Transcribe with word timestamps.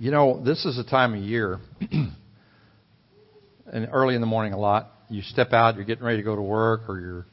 You 0.00 0.12
know, 0.12 0.40
this 0.44 0.64
is 0.64 0.78
a 0.78 0.84
time 0.84 1.12
of 1.12 1.20
year, 1.20 1.58
and 1.90 3.88
early 3.90 4.14
in 4.14 4.20
the 4.20 4.28
morning 4.28 4.52
a 4.52 4.56
lot. 4.56 4.92
You 5.10 5.22
step 5.22 5.52
out, 5.52 5.74
you're 5.74 5.84
getting 5.84 6.04
ready 6.04 6.18
to 6.18 6.22
go 6.22 6.36
to 6.36 6.42
work, 6.42 6.82
or 6.88 7.00
you're 7.00 7.26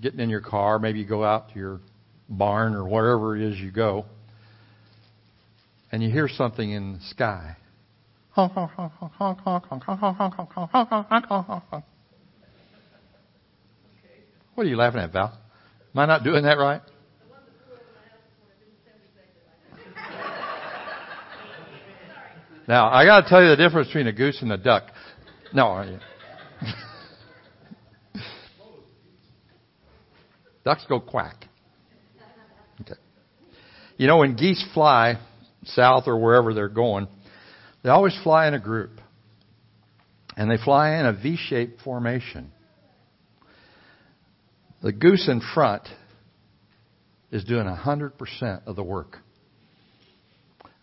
getting 0.00 0.20
in 0.20 0.30
your 0.30 0.40
car. 0.40 0.78
Maybe 0.78 1.00
you 1.00 1.04
go 1.06 1.22
out 1.22 1.50
to 1.52 1.58
your 1.58 1.80
barn 2.30 2.74
or 2.74 2.88
wherever 2.88 3.36
it 3.36 3.42
is 3.42 3.58
you 3.58 3.70
go, 3.70 4.06
and 5.92 6.02
you 6.02 6.10
hear 6.10 6.28
something 6.28 6.70
in 6.70 6.94
the 6.94 7.00
sky. 7.10 7.58
What 14.54 14.64
are 14.64 14.70
you 14.70 14.76
laughing 14.76 15.00
at, 15.00 15.12
Val? 15.12 15.38
Am 15.94 15.98
I 15.98 16.06
not 16.06 16.24
doing 16.24 16.44
that 16.44 16.56
right? 16.56 16.80
Now, 22.68 22.90
I 22.90 23.04
got 23.04 23.22
to 23.22 23.28
tell 23.28 23.42
you 23.42 23.50
the 23.50 23.56
difference 23.56 23.88
between 23.88 24.08
a 24.08 24.12
goose 24.12 24.42
and 24.42 24.50
a 24.52 24.56
duck. 24.56 24.84
No. 25.52 25.66
Are 25.66 25.84
you? 25.84 25.98
Ducks 30.64 30.84
go 30.88 30.98
quack. 30.98 31.44
Okay. 32.80 32.94
You 33.96 34.08
know, 34.08 34.18
when 34.18 34.34
geese 34.34 34.64
fly 34.74 35.20
south 35.64 36.04
or 36.08 36.18
wherever 36.18 36.52
they're 36.54 36.68
going, 36.68 37.06
they 37.84 37.90
always 37.90 38.18
fly 38.24 38.48
in 38.48 38.54
a 38.54 38.58
group. 38.58 39.00
And 40.36 40.50
they 40.50 40.58
fly 40.62 40.96
in 40.96 41.06
a 41.06 41.12
V-shaped 41.12 41.80
formation. 41.82 42.50
The 44.82 44.92
goose 44.92 45.28
in 45.28 45.40
front 45.54 45.88
is 47.30 47.44
doing 47.44 47.66
100% 47.66 48.66
of 48.66 48.76
the 48.76 48.82
work. 48.82 49.18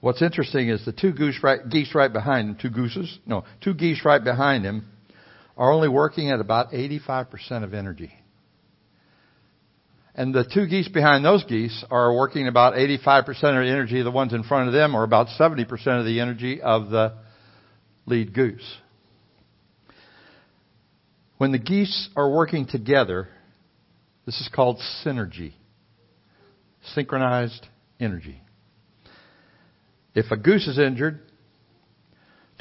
What's 0.03 0.21
interesting 0.21 0.67
is 0.67 0.83
the 0.83 0.91
two 0.91 1.13
goose 1.13 1.39
right, 1.41 1.61
geese 1.69 1.95
right 1.95 2.11
behind 2.11 2.49
him, 2.49 2.57
two 2.61 2.69
gooses, 2.69 3.19
no, 3.25 3.45
two 3.61 3.73
geese 3.73 4.03
right 4.03 4.21
behind 4.21 4.65
him 4.65 4.85
are 5.55 5.71
only 5.71 5.87
working 5.87 6.29
at 6.29 6.41
about 6.41 6.73
85% 6.73 7.63
of 7.63 7.73
energy. 7.73 8.11
And 10.13 10.35
the 10.35 10.43
two 10.43 10.67
geese 10.67 10.89
behind 10.89 11.23
those 11.23 11.45
geese 11.45 11.85
are 11.89 12.13
working 12.13 12.49
about 12.49 12.73
85% 12.73 13.29
of 13.29 13.37
the 13.37 13.71
energy. 13.71 14.01
The 14.01 14.11
ones 14.11 14.33
in 14.33 14.43
front 14.43 14.67
of 14.67 14.73
them 14.73 14.93
are 14.93 15.03
about 15.03 15.27
70% 15.39 15.71
of 15.71 16.05
the 16.05 16.19
energy 16.19 16.61
of 16.61 16.89
the 16.89 17.13
lead 18.05 18.33
goose. 18.33 18.75
When 21.37 21.53
the 21.53 21.59
geese 21.59 22.09
are 22.17 22.29
working 22.29 22.67
together, 22.67 23.29
this 24.25 24.41
is 24.41 24.49
called 24.53 24.81
synergy. 25.05 25.53
Synchronized 26.93 27.65
energy. 28.01 28.42
If 30.15 30.31
a 30.31 30.37
goose 30.37 30.67
is 30.67 30.77
injured, 30.77 31.19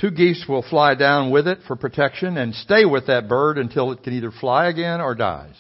two 0.01 0.11
geese 0.11 0.47
will 0.49 0.63
fly 0.63 0.95
down 0.95 1.31
with 1.31 1.47
it 1.47 1.59
for 1.67 1.77
protection 1.77 2.37
and 2.37 2.55
stay 2.55 2.85
with 2.85 3.09
that 3.09 3.29
bird 3.29 3.59
until 3.59 3.93
it 3.93 4.03
can 4.03 4.15
either 4.15 4.31
fly 4.31 4.69
again 4.69 5.01
or 5.01 5.15
dies. 5.15 5.55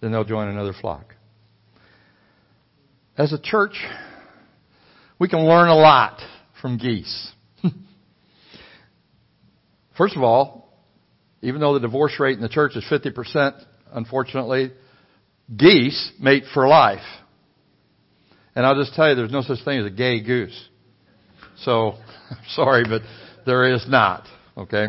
Then 0.00 0.12
they'll 0.12 0.24
join 0.24 0.48
another 0.48 0.74
flock. 0.78 1.14
As 3.16 3.32
a 3.32 3.38
church, 3.38 3.84
we 5.18 5.28
can 5.28 5.40
learn 5.40 5.68
a 5.68 5.74
lot 5.74 6.20
from 6.60 6.78
geese. 6.78 7.32
First 9.96 10.16
of 10.16 10.22
all, 10.22 10.72
even 11.42 11.60
though 11.60 11.74
the 11.74 11.80
divorce 11.80 12.18
rate 12.18 12.36
in 12.36 12.42
the 12.42 12.48
church 12.48 12.76
is 12.76 12.84
50%, 12.90 13.64
unfortunately, 13.92 14.72
geese 15.56 16.12
mate 16.20 16.44
for 16.52 16.66
life. 16.66 17.04
And 18.54 18.66
I'll 18.66 18.76
just 18.76 18.94
tell 18.94 19.08
you, 19.08 19.14
there's 19.14 19.30
no 19.30 19.42
such 19.42 19.64
thing 19.64 19.80
as 19.80 19.86
a 19.86 19.90
gay 19.90 20.20
goose. 20.20 20.68
So, 21.62 21.94
sorry, 22.48 22.84
but 22.84 23.02
there 23.46 23.74
is 23.74 23.86
not. 23.88 24.26
Okay? 24.56 24.88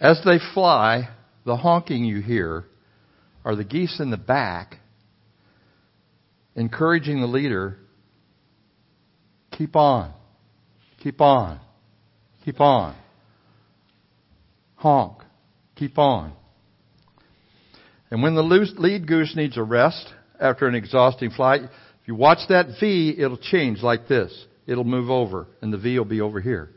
As 0.00 0.20
they 0.24 0.38
fly, 0.54 1.08
the 1.44 1.56
honking 1.56 2.04
you 2.04 2.20
hear 2.20 2.64
are 3.44 3.56
the 3.56 3.64
geese 3.64 4.00
in 4.00 4.10
the 4.10 4.16
back 4.16 4.76
encouraging 6.54 7.20
the 7.20 7.26
leader 7.26 7.76
keep 9.52 9.76
on, 9.76 10.12
keep 11.02 11.20
on, 11.20 11.60
keep 12.44 12.60
on. 12.60 12.96
Honk, 14.76 15.22
keep 15.76 15.98
on. 15.98 16.32
And 18.10 18.22
when 18.22 18.34
the 18.34 18.42
lead 18.42 19.06
goose 19.06 19.36
needs 19.36 19.58
a 19.58 19.62
rest 19.62 20.14
after 20.40 20.66
an 20.66 20.74
exhausting 20.74 21.30
flight, 21.30 21.60
you 22.10 22.16
watch 22.16 22.40
that 22.48 22.66
V, 22.80 23.14
it'll 23.16 23.36
change 23.36 23.82
like 23.82 24.08
this. 24.08 24.36
It'll 24.66 24.82
move 24.82 25.10
over, 25.10 25.46
and 25.62 25.72
the 25.72 25.78
V 25.78 25.96
will 25.96 26.04
be 26.04 26.20
over 26.20 26.40
here. 26.40 26.70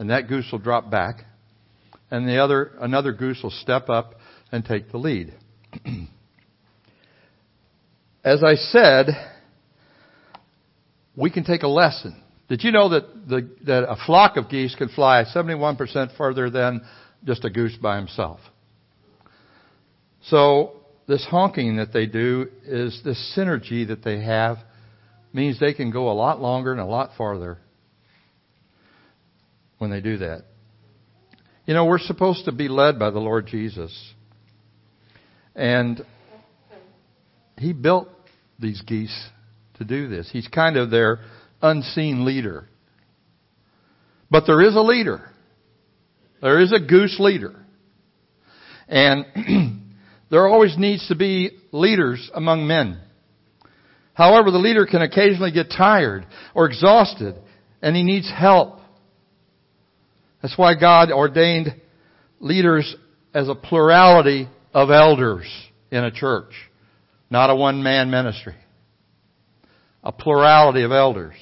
And 0.00 0.10
that 0.10 0.26
goose 0.26 0.48
will 0.50 0.58
drop 0.58 0.90
back, 0.90 1.26
and 2.10 2.26
the 2.26 2.38
other, 2.38 2.72
another 2.80 3.12
goose 3.12 3.38
will 3.40 3.52
step 3.52 3.88
up 3.88 4.16
and 4.50 4.64
take 4.64 4.90
the 4.90 4.98
lead. 4.98 5.32
As 8.24 8.42
I 8.42 8.56
said, 8.56 9.06
we 11.14 11.30
can 11.30 11.44
take 11.44 11.62
a 11.62 11.68
lesson. 11.68 12.20
Did 12.48 12.64
you 12.64 12.72
know 12.72 12.88
that, 12.88 13.28
the, 13.28 13.48
that 13.66 13.84
a 13.88 13.96
flock 14.06 14.36
of 14.36 14.50
geese 14.50 14.74
can 14.74 14.88
fly 14.88 15.22
71% 15.32 16.16
further 16.16 16.50
than 16.50 16.80
just 17.24 17.44
a 17.44 17.50
goose 17.50 17.76
by 17.80 17.94
himself? 17.94 18.40
So, 20.24 20.80
this 21.06 21.24
honking 21.30 21.76
that 21.76 21.92
they 21.92 22.06
do 22.06 22.48
is 22.64 23.00
this 23.04 23.32
synergy 23.38 23.86
that 23.86 24.02
they 24.02 24.20
have 24.22 24.58
means 25.32 25.60
they 25.60 25.74
can 25.74 25.90
go 25.90 26.10
a 26.10 26.14
lot 26.14 26.40
longer 26.40 26.72
and 26.72 26.80
a 26.80 26.86
lot 26.86 27.10
farther 27.16 27.58
when 29.78 29.90
they 29.90 30.00
do 30.00 30.18
that. 30.18 30.44
You 31.66 31.74
know, 31.74 31.84
we're 31.84 31.98
supposed 31.98 32.46
to 32.46 32.52
be 32.52 32.68
led 32.68 32.98
by 32.98 33.10
the 33.10 33.18
Lord 33.18 33.46
Jesus. 33.46 33.96
And 35.54 36.00
He 37.56 37.72
built 37.72 38.08
these 38.58 38.82
geese 38.82 39.28
to 39.78 39.84
do 39.84 40.08
this. 40.08 40.28
He's 40.32 40.48
kind 40.48 40.76
of 40.76 40.90
their 40.90 41.20
unseen 41.62 42.24
leader. 42.24 42.68
But 44.30 44.44
there 44.46 44.60
is 44.60 44.76
a 44.76 44.80
leader. 44.80 45.28
There 46.40 46.60
is 46.60 46.72
a 46.72 46.80
goose 46.80 47.16
leader. 47.18 47.54
And 48.88 49.24
there 50.30 50.46
always 50.46 50.76
needs 50.78 51.06
to 51.08 51.14
be 51.14 51.58
leaders 51.72 52.30
among 52.34 52.66
men. 52.66 53.00
However, 54.20 54.50
the 54.50 54.58
leader 54.58 54.84
can 54.84 55.00
occasionally 55.00 55.50
get 55.50 55.70
tired 55.74 56.26
or 56.54 56.66
exhausted 56.66 57.36
and 57.80 57.96
he 57.96 58.02
needs 58.02 58.30
help. 58.30 58.78
That's 60.42 60.58
why 60.58 60.78
God 60.78 61.10
ordained 61.10 61.74
leaders 62.38 62.94
as 63.32 63.48
a 63.48 63.54
plurality 63.54 64.46
of 64.74 64.90
elders 64.90 65.46
in 65.90 66.04
a 66.04 66.10
church, 66.10 66.52
not 67.30 67.48
a 67.48 67.54
one 67.54 67.82
man 67.82 68.10
ministry. 68.10 68.56
A 70.04 70.12
plurality 70.12 70.82
of 70.82 70.92
elders. 70.92 71.36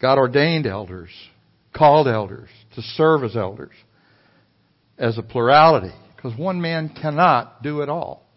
God 0.00 0.18
ordained 0.18 0.68
elders, 0.68 1.10
called 1.74 2.06
elders 2.06 2.48
to 2.76 2.82
serve 2.82 3.24
as 3.24 3.34
elders 3.34 3.74
as 4.96 5.18
a 5.18 5.22
plurality 5.22 5.92
because 6.14 6.38
one 6.38 6.60
man 6.60 6.94
cannot 7.02 7.60
do 7.64 7.80
it 7.80 7.88
all. 7.88 8.27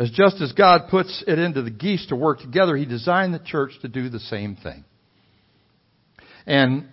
As 0.00 0.10
just 0.10 0.40
as 0.40 0.52
God 0.52 0.88
puts 0.88 1.22
it 1.26 1.38
into 1.38 1.60
the 1.60 1.70
geese 1.70 2.06
to 2.06 2.16
work 2.16 2.40
together, 2.40 2.74
He 2.74 2.86
designed 2.86 3.34
the 3.34 3.38
church 3.38 3.72
to 3.82 3.88
do 3.88 4.08
the 4.08 4.18
same 4.18 4.56
thing. 4.56 4.82
And 6.46 6.88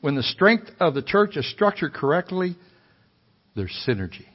when 0.00 0.16
the 0.16 0.24
strength 0.24 0.68
of 0.80 0.94
the 0.94 1.02
church 1.02 1.36
is 1.36 1.48
structured 1.48 1.94
correctly, 1.94 2.56
there's 3.54 3.72
synergy. 3.86 4.26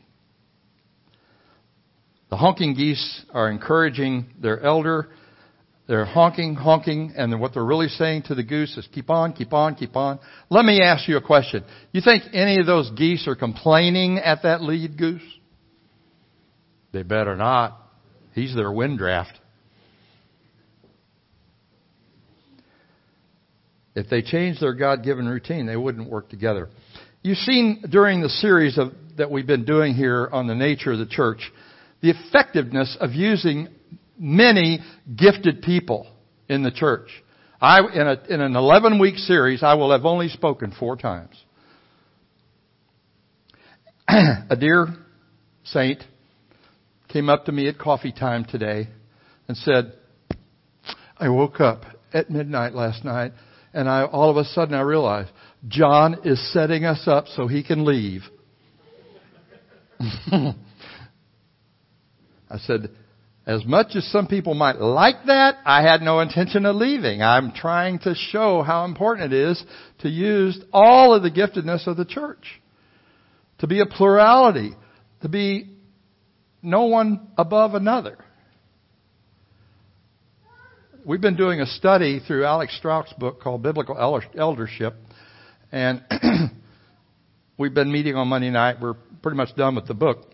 The 2.30 2.38
honking 2.38 2.74
geese 2.74 3.26
are 3.34 3.52
encouraging 3.52 4.28
their 4.42 4.62
elder. 4.62 5.10
They're 5.86 6.06
honking, 6.06 6.56
honking, 6.56 7.16
and 7.18 7.38
what 7.42 7.54
they're 7.54 7.66
really 7.66 7.90
saying 7.90 8.24
to 8.28 8.36
the 8.36 8.44
goose 8.44 8.78
is 8.78 8.88
keep 8.94 9.10
on, 9.10 9.34
keep 9.34 9.52
on, 9.52 9.76
keep 9.76 9.98
on. 9.98 10.20
Let 10.50 10.64
me 10.64 10.82
ask 10.82 11.10
you 11.10 11.18
a 11.18 11.22
question. 11.22 11.66
You 11.92 12.00
think 12.00 12.24
any 12.32 12.62
of 12.62 12.66
those 12.66 12.90
geese 12.92 13.28
are 13.28 13.36
complaining 13.36 14.20
at 14.20 14.44
that 14.44 14.62
lead 14.62 14.98
goose? 14.98 15.22
They 16.94 17.04
better 17.04 17.36
not. 17.36 17.78
He's 18.34 18.56
their 18.56 18.72
wind 18.72 19.00
draft. 19.00 19.38
If 23.96 24.10
they 24.10 24.22
changed 24.22 24.62
their 24.62 24.74
God 24.74 25.04
given 25.04 25.28
routine, 25.28 25.66
they 25.66 25.76
wouldn't 25.76 26.10
work 26.10 26.30
together. 26.30 26.70
You've 27.22 27.38
seen 27.40 27.84
during 27.90 28.22
the 28.22 28.30
series 28.30 28.78
of, 28.78 28.94
that 29.18 29.30
we've 29.30 29.46
been 29.46 29.66
doing 29.66 29.94
here 29.94 30.30
on 30.32 30.48
the 30.48 30.56
nature 30.56 30.94
of 30.94 31.00
the 31.00 31.06
church, 31.06 31.52
the 32.02 32.10
effectiveness 32.10 32.98
of 33.00 33.12
using 33.12 33.70
many 34.18 34.80
gifted 35.16 35.62
people 35.62 36.08
in 36.48 36.64
the 36.64 36.72
church. 36.72 37.10
I, 37.62 37.80
in, 37.80 38.08
a, 38.08 38.24
in 38.30 38.42
an 38.42 38.56
11 38.56 39.00
week 39.00 39.18
series, 39.18 39.64
I 39.64 39.76
will 39.76 39.92
have 39.92 40.06
only 40.06 40.28
spoken 40.28 40.74
four 40.78 40.98
times. 40.98 41.36
a 44.08 44.56
dear 44.60 44.88
saint 45.64 46.04
came 47.14 47.30
up 47.30 47.46
to 47.46 47.52
me 47.52 47.68
at 47.68 47.78
coffee 47.78 48.12
time 48.12 48.44
today 48.44 48.90
and 49.48 49.56
said, 49.56 49.94
I 51.16 51.30
woke 51.30 51.62
up 51.62 51.84
at 52.12 52.32
midnight 52.32 52.74
last 52.74 53.06
night 53.06 53.34
and 53.72 53.88
I, 53.88 54.04
all 54.04 54.32
of 54.32 54.38
a 54.38 54.44
sudden 54.44 54.74
I 54.74 54.82
realized 54.82 55.30
John 55.68 56.22
is 56.26 56.52
setting 56.52 56.86
us 56.86 57.04
up 57.08 57.28
so 57.28 57.48
he 57.48 57.64
can 57.64 57.86
leave. 57.86 58.24
I 60.00 60.56
said, 62.58 62.90
as 63.46 63.64
much 63.64 63.96
as 63.96 64.06
some 64.12 64.26
people 64.26 64.56
might 64.56 64.78
like 64.80 65.26
that, 65.28 65.58
I 65.66 65.84
had 65.84 66.02
no 66.02 66.20
intention 66.20 66.66
of 66.66 66.76
leaving. 66.76 67.22
I'm 67.22 67.52
trying 67.52 68.00
to 68.00 68.16
show 68.16 68.64
how 68.64 68.86
important 68.86 69.32
it 69.34 69.50
is 69.50 69.64
to 70.00 70.10
use 70.10 70.60
all 70.74 71.14
of 71.14 71.22
the 71.22 71.30
giftedness 71.30 71.86
of 71.86 71.96
the 71.96 72.06
church. 72.06 72.60
To 73.60 73.68
be 73.68 73.82
a 73.82 73.86
plurality. 73.86 74.72
To 75.22 75.30
be 75.30 75.73
no 76.64 76.86
one 76.86 77.28
above 77.38 77.76
another. 77.76 78.18
We've 81.06 81.22
been 81.22 81.36
doing 81.36 81.60
a 81.60 81.66
study 81.66 82.22
through 82.26 82.46
Alex 82.46 82.76
Strauch's 82.78 83.12
book 83.20 83.42
called 83.42 83.62
Biblical 83.62 83.98
Eldership, 84.36 84.96
and 85.70 86.02
we've 87.58 87.74
been 87.74 87.92
meeting 87.92 88.16
on 88.16 88.30
Monday 88.30 88.50
night. 88.50 88.78
We're 88.82 88.94
pretty 89.22 89.36
much 89.36 89.54
done 89.58 89.76
with 89.76 89.88
the 89.88 89.94
book. 89.94 90.34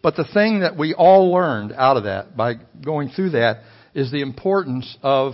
But 0.00 0.14
the 0.14 0.24
thing 0.32 0.60
that 0.60 0.76
we 0.76 0.94
all 0.94 1.32
learned 1.32 1.72
out 1.72 1.96
of 1.96 2.04
that 2.04 2.36
by 2.36 2.54
going 2.84 3.08
through 3.08 3.30
that 3.30 3.62
is 3.94 4.12
the 4.12 4.20
importance 4.20 4.96
of 5.02 5.32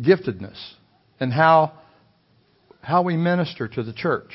giftedness 0.00 0.58
and 1.20 1.32
how, 1.32 1.74
how 2.80 3.02
we 3.02 3.16
minister 3.16 3.68
to 3.68 3.82
the 3.84 3.92
church. 3.92 4.32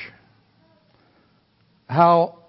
How 1.86 2.43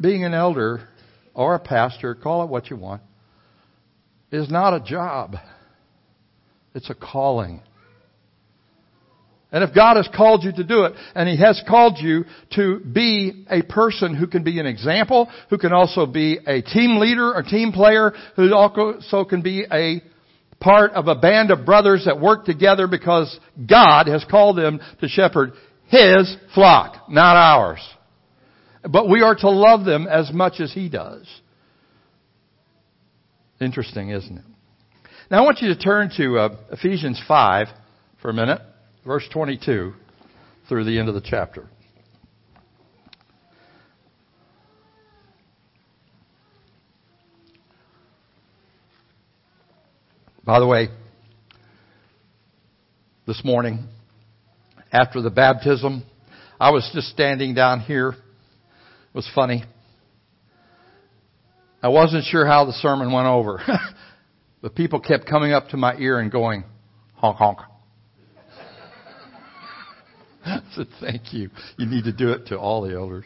being 0.00 0.24
an 0.24 0.34
elder 0.34 0.88
or 1.34 1.54
a 1.54 1.60
pastor, 1.60 2.14
call 2.14 2.42
it 2.42 2.48
what 2.48 2.70
you 2.70 2.76
want, 2.76 3.02
is 4.32 4.50
not 4.50 4.74
a 4.74 4.80
job. 4.80 5.36
It's 6.74 6.90
a 6.90 6.94
calling. 6.94 7.62
And 9.52 9.64
if 9.64 9.74
God 9.74 9.96
has 9.96 10.08
called 10.14 10.44
you 10.44 10.52
to 10.52 10.64
do 10.64 10.84
it, 10.84 10.92
and 11.14 11.28
He 11.28 11.36
has 11.38 11.60
called 11.68 11.98
you 11.98 12.24
to 12.54 12.78
be 12.80 13.44
a 13.50 13.62
person 13.62 14.14
who 14.14 14.26
can 14.26 14.44
be 14.44 14.60
an 14.60 14.66
example, 14.66 15.28
who 15.48 15.58
can 15.58 15.72
also 15.72 16.06
be 16.06 16.38
a 16.46 16.62
team 16.62 16.98
leader 16.98 17.34
or 17.34 17.42
team 17.42 17.72
player, 17.72 18.12
who 18.36 18.54
also 18.54 19.24
can 19.24 19.42
be 19.42 19.64
a 19.70 20.02
part 20.60 20.92
of 20.92 21.08
a 21.08 21.16
band 21.16 21.50
of 21.50 21.66
brothers 21.66 22.04
that 22.04 22.20
work 22.20 22.44
together 22.44 22.86
because 22.86 23.38
God 23.68 24.06
has 24.06 24.24
called 24.30 24.56
them 24.56 24.80
to 25.00 25.08
shepherd 25.08 25.52
His 25.86 26.36
flock, 26.54 27.08
not 27.08 27.34
ours. 27.34 27.80
But 28.82 29.08
we 29.08 29.22
are 29.22 29.34
to 29.34 29.50
love 29.50 29.84
them 29.84 30.06
as 30.06 30.32
much 30.32 30.60
as 30.60 30.72
He 30.72 30.88
does. 30.88 31.26
Interesting, 33.60 34.10
isn't 34.10 34.38
it? 34.38 34.44
Now 35.30 35.38
I 35.38 35.40
want 35.42 35.60
you 35.60 35.68
to 35.68 35.78
turn 35.78 36.10
to 36.16 36.38
uh, 36.38 36.56
Ephesians 36.72 37.22
5 37.28 37.68
for 38.22 38.30
a 38.30 38.34
minute 38.34 38.60
verse 39.04 39.26
22 39.32 39.92
through 40.68 40.84
the 40.84 40.98
end 40.98 41.08
of 41.08 41.14
the 41.14 41.20
chapter. 41.20 41.68
By 50.44 50.58
the 50.58 50.66
way, 50.66 50.88
this 53.26 53.44
morning, 53.44 53.86
after 54.90 55.22
the 55.22 55.30
baptism, 55.30 56.02
I 56.58 56.70
was 56.70 56.90
just 56.92 57.08
standing 57.08 57.54
down 57.54 57.80
here. 57.80 58.14
Was 59.12 59.28
funny. 59.34 59.64
I 61.82 61.88
wasn't 61.88 62.24
sure 62.24 62.46
how 62.46 62.64
the 62.64 62.72
sermon 62.72 63.12
went 63.12 63.26
over. 63.26 63.60
but 64.62 64.74
people 64.74 65.00
kept 65.00 65.26
coming 65.26 65.52
up 65.52 65.68
to 65.68 65.76
my 65.76 65.94
ear 65.96 66.20
and 66.20 66.30
going, 66.30 66.64
honk 67.14 67.36
honk. 67.36 67.58
I 70.44 70.60
said, 70.74 70.86
thank 71.00 71.32
you. 71.32 71.50
You 71.76 71.86
need 71.86 72.04
to 72.04 72.12
do 72.12 72.32
it 72.32 72.46
to 72.48 72.58
all 72.58 72.82
the 72.82 72.94
elders. 72.94 73.24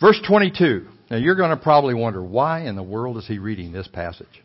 Verse 0.00 0.20
22. 0.26 0.86
Now 1.10 1.18
you're 1.18 1.36
going 1.36 1.50
to 1.50 1.56
probably 1.56 1.94
wonder, 1.94 2.22
why 2.22 2.62
in 2.62 2.76
the 2.76 2.82
world 2.82 3.18
is 3.18 3.26
he 3.26 3.38
reading 3.38 3.72
this 3.72 3.88
passage? 3.88 4.42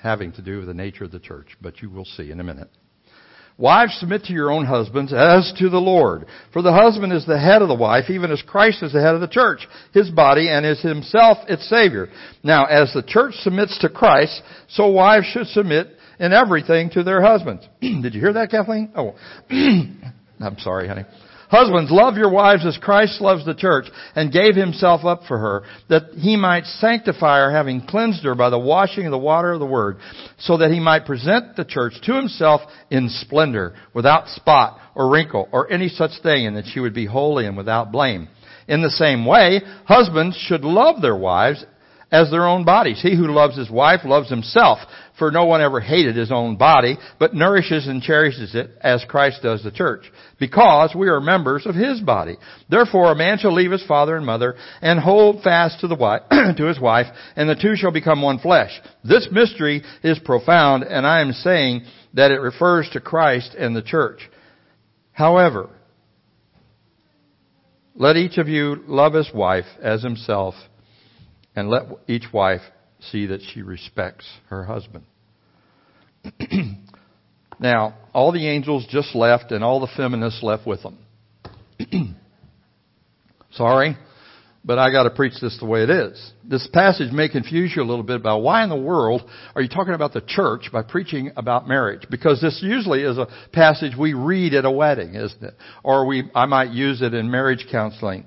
having 0.00 0.30
to 0.30 0.42
do 0.42 0.58
with 0.58 0.68
the 0.68 0.74
nature 0.74 1.02
of 1.02 1.10
the 1.10 1.18
church, 1.18 1.56
but 1.60 1.82
you 1.82 1.90
will 1.90 2.04
see 2.04 2.30
in 2.30 2.38
a 2.38 2.44
minute. 2.44 2.68
Wives, 3.58 3.96
submit 3.98 4.24
to 4.24 4.34
your 4.34 4.50
own 4.50 4.66
husbands 4.66 5.14
as 5.14 5.50
to 5.58 5.70
the 5.70 5.78
Lord. 5.78 6.26
For 6.52 6.60
the 6.60 6.74
husband 6.74 7.14
is 7.14 7.24
the 7.24 7.40
head 7.40 7.62
of 7.62 7.68
the 7.68 7.74
wife, 7.74 8.10
even 8.10 8.30
as 8.30 8.42
Christ 8.42 8.82
is 8.82 8.92
the 8.92 9.00
head 9.00 9.14
of 9.14 9.22
the 9.22 9.28
church, 9.28 9.66
his 9.94 10.10
body, 10.10 10.50
and 10.50 10.66
is 10.66 10.80
himself 10.82 11.38
its 11.48 11.66
Savior. 11.68 12.08
Now, 12.42 12.66
as 12.66 12.92
the 12.92 13.02
church 13.02 13.34
submits 13.36 13.78
to 13.78 13.88
Christ, 13.88 14.42
so 14.68 14.88
wives 14.88 15.26
should 15.26 15.46
submit 15.46 15.88
in 16.20 16.34
everything 16.34 16.90
to 16.90 17.02
their 17.02 17.22
husbands. 17.22 17.66
Did 17.80 18.14
you 18.14 18.20
hear 18.20 18.34
that, 18.34 18.50
Kathleen? 18.50 18.90
Oh, 18.94 19.14
I'm 19.50 20.58
sorry, 20.58 20.86
honey. 20.86 21.04
Husbands, 21.48 21.90
love 21.90 22.16
your 22.16 22.30
wives 22.30 22.66
as 22.66 22.76
Christ 22.76 23.20
loves 23.20 23.44
the 23.44 23.54
church 23.54 23.86
and 24.14 24.32
gave 24.32 24.56
himself 24.56 25.04
up 25.04 25.22
for 25.28 25.38
her, 25.38 25.62
that 25.88 26.10
he 26.16 26.36
might 26.36 26.64
sanctify 26.64 27.38
her, 27.38 27.52
having 27.52 27.86
cleansed 27.86 28.24
her 28.24 28.34
by 28.34 28.50
the 28.50 28.58
washing 28.58 29.06
of 29.06 29.12
the 29.12 29.18
water 29.18 29.52
of 29.52 29.60
the 29.60 29.66
word, 29.66 29.98
so 30.38 30.56
that 30.56 30.72
he 30.72 30.80
might 30.80 31.06
present 31.06 31.56
the 31.56 31.64
church 31.64 31.94
to 32.02 32.14
himself 32.14 32.62
in 32.90 33.08
splendor, 33.08 33.74
without 33.94 34.28
spot 34.28 34.80
or 34.94 35.10
wrinkle 35.10 35.48
or 35.52 35.70
any 35.70 35.88
such 35.88 36.12
thing, 36.22 36.46
and 36.46 36.56
that 36.56 36.66
she 36.72 36.80
would 36.80 36.94
be 36.94 37.06
holy 37.06 37.46
and 37.46 37.56
without 37.56 37.92
blame. 37.92 38.28
In 38.68 38.82
the 38.82 38.90
same 38.90 39.24
way, 39.24 39.60
husbands 39.84 40.36
should 40.36 40.64
love 40.64 41.00
their 41.00 41.16
wives 41.16 41.64
as 42.10 42.30
their 42.30 42.46
own 42.46 42.64
bodies. 42.64 43.00
He 43.02 43.16
who 43.16 43.26
loves 43.32 43.56
his 43.56 43.70
wife 43.70 44.00
loves 44.04 44.30
himself, 44.30 44.78
for 45.18 45.30
no 45.30 45.44
one 45.44 45.60
ever 45.60 45.80
hated 45.80 46.14
his 46.14 46.30
own 46.30 46.56
body, 46.56 46.96
but 47.18 47.34
nourishes 47.34 47.86
and 47.88 48.02
cherishes 48.02 48.54
it 48.54 48.70
as 48.80 49.04
Christ 49.08 49.42
does 49.42 49.62
the 49.64 49.72
church, 49.72 50.10
because 50.38 50.94
we 50.94 51.08
are 51.08 51.20
members 51.20 51.66
of 51.66 51.74
his 51.74 52.00
body. 52.00 52.36
Therefore 52.70 53.12
a 53.12 53.16
man 53.16 53.38
shall 53.38 53.54
leave 53.54 53.72
his 53.72 53.84
father 53.86 54.16
and 54.16 54.24
mother 54.24 54.54
and 54.80 55.00
hold 55.00 55.42
fast 55.42 55.80
to 55.80 55.88
the 55.88 55.96
wife, 55.96 56.22
to 56.56 56.64
his 56.64 56.80
wife, 56.80 57.06
and 57.34 57.48
the 57.48 57.54
two 57.54 57.74
shall 57.74 57.92
become 57.92 58.22
one 58.22 58.38
flesh. 58.38 58.70
This 59.02 59.28
mystery 59.32 59.82
is 60.02 60.18
profound, 60.20 60.84
and 60.84 61.06
I 61.06 61.20
am 61.20 61.32
saying 61.32 61.84
that 62.14 62.30
it 62.30 62.40
refers 62.40 62.88
to 62.92 63.00
Christ 63.00 63.54
and 63.58 63.74
the 63.74 63.82
church. 63.82 64.20
However, 65.12 65.70
let 67.94 68.16
each 68.16 68.36
of 68.36 68.46
you 68.46 68.82
love 68.86 69.14
his 69.14 69.30
wife 69.34 69.64
as 69.82 70.02
himself, 70.02 70.54
and 71.56 71.70
let 71.70 71.84
each 72.06 72.26
wife 72.32 72.60
see 73.00 73.26
that 73.26 73.40
she 73.52 73.62
respects 73.62 74.26
her 74.48 74.64
husband. 74.64 75.04
now, 77.58 77.94
all 78.12 78.30
the 78.30 78.46
angels 78.46 78.86
just 78.90 79.14
left 79.14 79.50
and 79.50 79.64
all 79.64 79.80
the 79.80 79.88
feminists 79.96 80.42
left 80.42 80.66
with 80.66 80.82
them. 80.82 80.98
Sorry, 83.52 83.96
but 84.64 84.78
I 84.78 84.90
got 84.90 85.04
to 85.04 85.10
preach 85.10 85.34
this 85.40 85.56
the 85.58 85.66
way 85.66 85.82
it 85.82 85.90
is. 85.90 86.32
This 86.44 86.68
passage 86.72 87.10
may 87.12 87.28
confuse 87.28 87.72
you 87.74 87.82
a 87.82 87.84
little 87.84 88.04
bit 88.04 88.16
about 88.16 88.42
why 88.42 88.62
in 88.62 88.68
the 88.68 88.76
world 88.76 89.22
are 89.54 89.62
you 89.62 89.68
talking 89.68 89.94
about 89.94 90.12
the 90.12 90.20
church 90.20 90.70
by 90.72 90.82
preaching 90.82 91.30
about 91.36 91.66
marriage? 91.66 92.02
Because 92.10 92.40
this 92.40 92.60
usually 92.62 93.02
is 93.02 93.16
a 93.16 93.28
passage 93.52 93.92
we 93.98 94.12
read 94.12 94.52
at 94.52 94.66
a 94.66 94.70
wedding, 94.70 95.14
isn't 95.14 95.42
it? 95.42 95.54
Or 95.82 96.04
we, 96.06 96.24
I 96.34 96.44
might 96.46 96.70
use 96.70 97.00
it 97.00 97.14
in 97.14 97.30
marriage 97.30 97.66
counseling. 97.70 98.26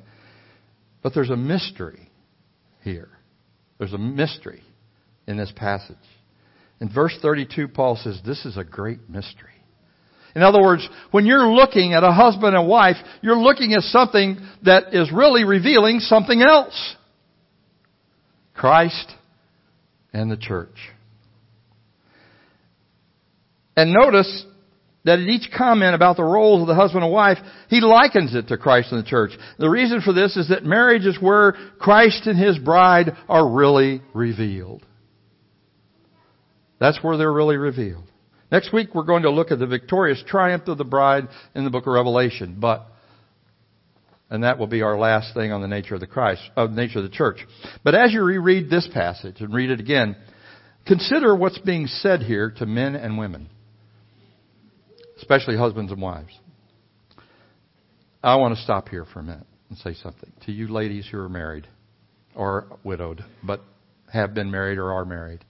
But 1.04 1.14
there's 1.14 1.30
a 1.30 1.38
mystery 1.38 2.10
here. 2.82 3.10
There's 3.80 3.94
a 3.94 3.98
mystery 3.98 4.62
in 5.26 5.38
this 5.38 5.52
passage. 5.56 5.96
In 6.80 6.90
verse 6.94 7.18
32, 7.22 7.70
Paul 7.70 7.96
says, 7.96 8.20
this 8.26 8.46
is 8.46 8.58
a 8.58 8.64
great 8.64 9.10
mystery. 9.10 9.50
In 10.36 10.44
other 10.44 10.62
words, 10.62 10.88
when 11.12 11.26
you're 11.26 11.48
looking 11.48 11.94
at 11.94 12.04
a 12.04 12.12
husband 12.12 12.56
and 12.56 12.68
wife, 12.68 12.98
you're 13.22 13.38
looking 13.38 13.74
at 13.74 13.82
something 13.82 14.38
that 14.64 14.94
is 14.94 15.12
really 15.12 15.44
revealing 15.44 16.00
something 16.00 16.42
else. 16.42 16.96
Christ 18.54 19.12
and 20.14 20.30
the 20.30 20.38
church. 20.38 20.76
And 23.76 23.94
notice 23.94 24.46
that 25.06 25.20
in 25.20 25.30
each 25.30 25.50
comment 25.56 25.96
about 25.96 26.18
the 26.18 26.24
roles 26.24 26.62
of 26.62 26.68
the 26.68 26.76
husband 26.76 27.04
and 27.04 27.14
wife, 27.14 27.38
he 27.70 27.80
likens 27.80 28.36
it 28.36 28.50
to 28.50 28.58
Christ 28.58 28.92
and 28.92 29.04
the 29.04 29.10
church. 29.10 29.32
The 29.58 29.70
reason 29.70 30.02
for 30.02 30.14
this 30.14 30.36
is 30.36 30.50
that 30.50 30.66
marriage 30.66 31.06
is 31.06 31.20
where 31.22 31.54
Christ 31.80 32.28
and 32.28 32.38
his 32.38 32.58
bride 32.58 33.12
are 33.30 33.50
really 33.50 34.02
revealed. 34.14 34.86
That's 36.80 37.02
where 37.02 37.18
they're 37.18 37.32
really 37.32 37.58
revealed. 37.58 38.06
Next 38.52 38.74
week 38.74 38.94
we're 38.94 39.04
going 39.04 39.24
to 39.24 39.30
look 39.30 39.52
at 39.52 39.60
the 39.60 39.68
victorious 39.68 40.24
triumph 40.28 40.68
of 40.68 40.78
the 40.78 40.84
bride 40.84 41.28
in 41.56 41.64
the 41.64 41.70
book 41.70 41.88
of 41.88 41.94
Revelation, 41.94 42.58
but 42.60 42.88
and 44.32 44.44
that 44.44 44.60
will 44.60 44.68
be 44.68 44.84
our 44.84 44.98
last 44.98 45.34
thing 45.34 45.52
on 45.52 45.62
the 45.62 45.68
nature 45.68 45.96
of 45.96 46.02
the 46.02 46.08
Christ, 46.08 46.42
of 46.56 46.72
the 46.72 46.76
nature 46.76 47.00
of 47.00 47.04
the 47.04 47.10
church. 47.10 47.38
But 47.84 47.96
as 47.96 48.14
you 48.14 48.22
reread 48.22 48.70
this 48.70 48.88
passage 48.94 49.42
and 49.42 49.52
read 49.52 49.72
it 49.72 49.80
again, 49.80 50.16
consider 50.86 51.36
what's 51.36 51.58
being 51.58 51.88
said 51.88 52.22
here 52.22 52.52
to 52.58 52.66
men 52.68 52.96
and 52.96 53.18
women 53.18 53.50
especially 55.20 55.56
husbands 55.58 55.92
and 55.92 56.02
wives. 56.02 56.38
I 58.24 58.36
want 58.36 58.56
to 58.56 58.62
stop 58.62 58.90
here 58.90 59.06
for 59.06 59.20
a 59.20 59.24
minute 59.24 59.48
and 59.70 59.78
say 59.78 59.94
something 59.94 60.32
to 60.46 60.52
you 60.52 60.68
ladies 60.68 61.08
who 61.10 61.20
are 61.20 61.30
married 61.30 61.68
or 62.36 62.68
widowed, 62.84 63.24
but 63.44 63.62
have 64.12 64.34
been 64.34 64.52
married 64.52 64.78
or 64.78 64.92
are 64.92 65.06
married. 65.06 65.46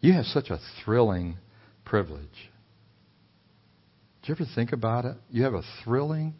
You 0.00 0.12
have 0.14 0.26
such 0.26 0.50
a 0.50 0.58
thrilling 0.84 1.36
privilege. 1.84 2.50
Do 4.22 4.32
you 4.32 4.34
ever 4.34 4.44
think 4.54 4.72
about 4.72 5.04
it? 5.04 5.16
You 5.30 5.44
have 5.44 5.54
a 5.54 5.62
thrilling 5.84 6.34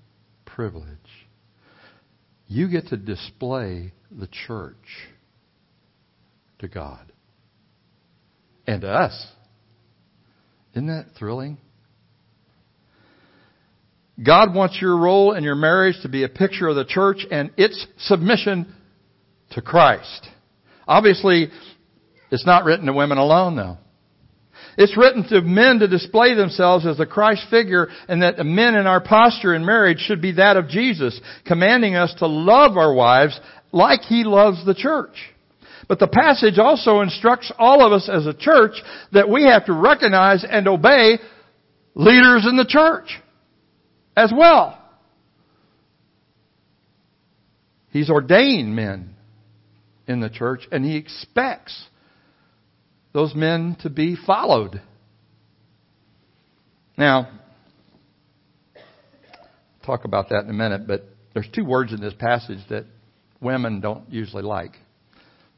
privilege. 0.44 0.98
You 2.48 2.68
get 2.68 2.88
to 2.88 2.96
display 2.96 3.92
the 4.10 4.28
church 4.46 4.74
to 6.58 6.68
God 6.68 7.12
and 8.66 8.82
to 8.82 8.88
us. 8.88 9.26
Isn't 10.72 10.86
that 10.86 11.06
thrilling? 11.18 11.58
God 14.22 14.54
wants 14.54 14.78
your 14.80 14.96
role 14.96 15.34
in 15.34 15.44
your 15.44 15.54
marriage 15.54 15.96
to 16.02 16.08
be 16.08 16.24
a 16.24 16.28
picture 16.28 16.68
of 16.68 16.76
the 16.76 16.84
church 16.84 17.26
and 17.30 17.50
its 17.56 17.86
submission 17.98 18.72
to 19.50 19.62
Christ. 19.62 20.28
Obviously, 20.86 21.48
it's 22.30 22.46
not 22.46 22.64
written 22.64 22.86
to 22.86 22.92
women 22.92 23.18
alone 23.18 23.56
though. 23.56 23.78
It's 24.78 24.96
written 24.96 25.28
to 25.28 25.42
men 25.42 25.80
to 25.80 25.88
display 25.88 26.34
themselves 26.34 26.86
as 26.86 26.96
the 26.96 27.06
Christ 27.06 27.46
figure 27.50 27.88
and 28.08 28.22
that 28.22 28.36
the 28.36 28.44
men 28.44 28.74
in 28.74 28.86
our 28.86 29.02
posture 29.02 29.54
in 29.54 29.66
marriage 29.66 29.98
should 29.98 30.22
be 30.22 30.32
that 30.32 30.56
of 30.56 30.68
Jesus, 30.68 31.20
commanding 31.46 31.94
us 31.94 32.14
to 32.18 32.26
love 32.26 32.76
our 32.76 32.94
wives 32.94 33.38
like 33.70 34.00
He 34.02 34.24
loves 34.24 34.64
the 34.64 34.74
church. 34.74 35.14
But 35.88 35.98
the 35.98 36.06
passage 36.06 36.58
also 36.58 37.00
instructs 37.00 37.52
all 37.58 37.84
of 37.84 37.92
us 37.92 38.08
as 38.08 38.26
a 38.26 38.34
church 38.34 38.74
that 39.12 39.28
we 39.28 39.44
have 39.44 39.66
to 39.66 39.72
recognize 39.72 40.44
and 40.48 40.68
obey 40.68 41.18
leaders 41.94 42.46
in 42.48 42.56
the 42.56 42.66
church 42.66 43.20
as 44.16 44.32
well. 44.36 44.78
He's 47.90 48.08
ordained 48.08 48.74
men 48.74 49.14
in 50.06 50.20
the 50.20 50.30
church 50.30 50.66
and 50.70 50.84
he 50.84 50.96
expects 50.96 51.86
those 53.12 53.34
men 53.34 53.76
to 53.82 53.90
be 53.90 54.16
followed. 54.16 54.80
Now, 56.96 57.28
talk 59.84 60.04
about 60.04 60.30
that 60.30 60.44
in 60.44 60.50
a 60.50 60.54
minute, 60.54 60.86
but 60.86 61.04
there's 61.34 61.48
two 61.54 61.64
words 61.64 61.92
in 61.92 62.00
this 62.00 62.14
passage 62.14 62.60
that 62.70 62.86
women 63.40 63.80
don't 63.80 64.10
usually 64.10 64.42
like. 64.42 64.72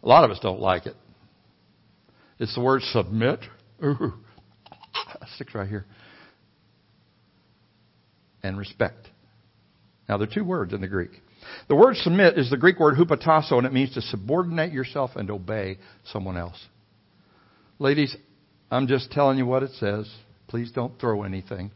A 0.05 0.09
lot 0.09 0.25
of 0.25 0.31
us 0.31 0.39
don't 0.41 0.61
like 0.61 0.87
it. 0.87 0.95
It's 2.39 2.55
the 2.55 2.61
word 2.61 2.83
submit. 2.83 3.41
Ooh, 3.83 4.13
sticks 5.35 5.55
right 5.55 5.69
here. 5.69 5.87
And 8.43 8.59
respect. 8.59 9.09
Now, 10.07 10.19
there 10.19 10.29
are 10.29 10.33
two 10.33 10.45
words 10.45 10.75
in 10.75 10.83
the 10.83 10.89
Greek. 10.89 11.11
The 11.69 11.75
word 11.75 11.97
submit 11.97 12.39
is 12.39 12.51
the 12.51 12.59
Greek 12.59 12.79
word 12.79 12.97
hupotasso, 12.97 13.53
and 13.53 13.67
it 13.67 13.73
means 13.73 13.95
to 13.95 14.03
subordinate 14.03 14.73
yourself 14.73 15.13
and 15.17 15.31
obey 15.31 15.79
someone 16.13 16.37
else. 16.37 16.63
Ladies, 17.79 18.15
I'm 18.71 18.87
just 18.87 19.11
telling 19.11 19.39
you 19.39 19.47
what 19.47 19.63
it 19.63 19.71
says. 19.73 20.13
Please 20.49 20.71
don't 20.73 20.99
throw 21.01 21.23
anything. 21.23 21.71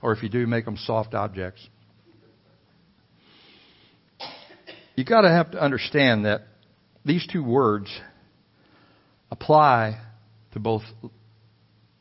Or 0.00 0.12
if 0.12 0.22
you 0.22 0.30
do, 0.30 0.46
make 0.46 0.64
them 0.64 0.78
soft 0.78 1.12
objects. 1.12 1.66
You've 4.96 5.06
got 5.06 5.22
to 5.22 5.28
have 5.28 5.50
to 5.50 5.62
understand 5.62 6.24
that 6.24 6.42
these 7.04 7.26
two 7.30 7.44
words 7.44 7.88
apply 9.30 10.00
to 10.52 10.58
both 10.60 10.82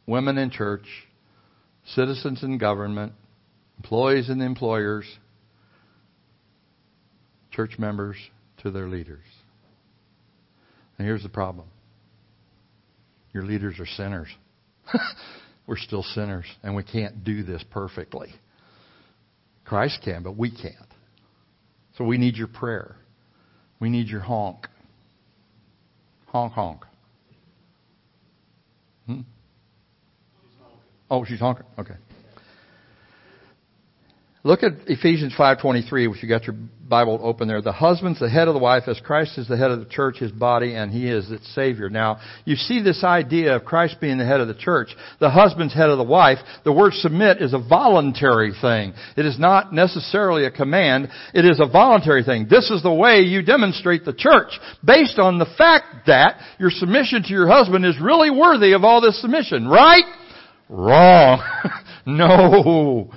women 0.05 0.38
in 0.38 0.50
church, 0.50 0.86
citizens 1.88 2.43
in 2.43 2.57
government, 2.57 3.13
employees 3.77 4.29
and 4.29 4.41
employers, 4.41 5.05
church 7.51 7.77
members 7.77 8.17
to 8.62 8.72
their 8.72 8.88
leaders. 8.88 9.25
And 10.98 11.07
here's 11.07 11.24
the 11.24 11.29
problem 11.29 11.67
your 13.33 13.43
leaders 13.43 13.79
are 13.79 13.86
sinners. 13.86 14.29
We're 15.67 15.77
still 15.77 16.03
sinners, 16.03 16.45
and 16.62 16.75
we 16.75 16.83
can't 16.83 17.24
do 17.24 17.43
this 17.43 17.63
perfectly. 17.72 18.29
Christ 19.65 20.01
can, 20.03 20.22
but 20.22 20.38
we 20.38 20.51
can't. 20.51 20.75
So 21.98 22.03
we 22.03 22.17
need 22.17 22.36
your 22.36 22.48
prayer. 22.48 22.98
We 23.79 23.89
need 23.89 24.07
your 24.07 24.19
honk. 24.19 24.67
Honk, 26.34 26.54
honk. 26.54 26.86
Hmm? 29.06 29.22
Oh, 31.12 31.24
she's 31.24 31.40
honking? 31.40 31.66
Okay. 31.78 31.94
Look 34.45 34.62
at 34.63 34.73
Ephesians 34.88 35.33
5:23, 35.38 36.05
if 36.12 36.21
you 36.21 36.27
got 36.27 36.45
your 36.45 36.57
Bible 36.88 37.19
open 37.23 37.47
there. 37.47 37.62
The 37.62 37.71
husband's 37.71 38.19
the 38.19 38.29
head 38.29 38.50
of 38.50 38.53
the 38.53 38.59
wife 38.59 38.83
as 38.88 39.00
Christ 39.00 39.38
is 39.38 39.47
the 39.47 39.55
head 39.55 39.71
of 39.71 39.79
the 39.79 39.85
church, 39.85 40.17
his 40.17 40.31
body, 40.31 40.75
and 40.75 40.91
he 40.91 41.07
is 41.07 41.31
its 41.31 41.47
savior. 41.55 41.89
Now, 41.89 42.19
you 42.43 42.57
see 42.57 42.81
this 42.81 43.05
idea 43.05 43.55
of 43.55 43.63
Christ 43.63 44.01
being 44.01 44.17
the 44.17 44.25
head 44.25 44.41
of 44.41 44.50
the 44.50 44.53
church. 44.53 44.95
The 45.19 45.29
husband's 45.29 45.73
head 45.73 45.89
of 45.89 45.97
the 45.97 46.03
wife. 46.03 46.39
The 46.65 46.73
word 46.73 46.93
submit 46.93 47.41
is 47.41 47.53
a 47.53 47.57
voluntary 47.57 48.51
thing. 48.62 48.93
It 49.15 49.25
is 49.25 49.39
not 49.39 49.73
necessarily 49.73 50.45
a 50.45 50.51
command. 50.51 51.07
It 51.33 51.45
is 51.45 51.62
a 51.62 51.71
voluntary 51.71 52.23
thing. 52.23 52.47
This 52.50 52.69
is 52.69 52.83
the 52.83 52.93
way 52.93 53.21
you 53.21 53.43
demonstrate 53.43 54.03
the 54.03 54.13
church 54.13 54.59
based 54.83 55.19
on 55.19 55.39
the 55.39 55.47
fact 55.57 56.07
that 56.07 56.38
your 56.59 56.69
submission 56.69 57.23
to 57.23 57.29
your 57.29 57.47
husband 57.47 57.85
is 57.85 57.95
really 58.00 58.29
worthy 58.29 58.73
of 58.73 58.83
all 58.83 59.00
this 59.00 59.21
submission, 59.21 59.69
right? 59.69 60.03
Wrong. 60.67 61.41
no 62.05 63.09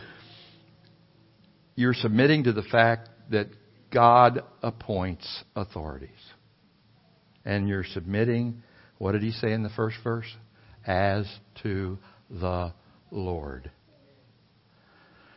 you're 1.77 1.95
submitting 1.95 2.45
to 2.45 2.53
the 2.53 2.63
fact 2.63 3.11
that 3.31 3.49
God 3.93 4.43
appoints 4.63 5.45
authorities. 5.55 6.11
And 7.45 7.69
you're 7.69 7.85
submitting, 7.85 8.63
what 8.99 9.13
did 9.13 9.23
he 9.23 9.31
say 9.31 9.53
in 9.53 9.63
the 9.63 9.71
first 9.71 9.97
verse? 10.03 10.27
As 10.85 11.27
to 11.63 11.99
the 12.29 12.73
Lord. 13.11 13.71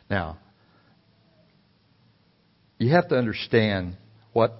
Now, 0.08 0.38
you 2.78 2.90
have 2.90 3.08
to 3.08 3.16
understand 3.16 3.96
what 4.32 4.54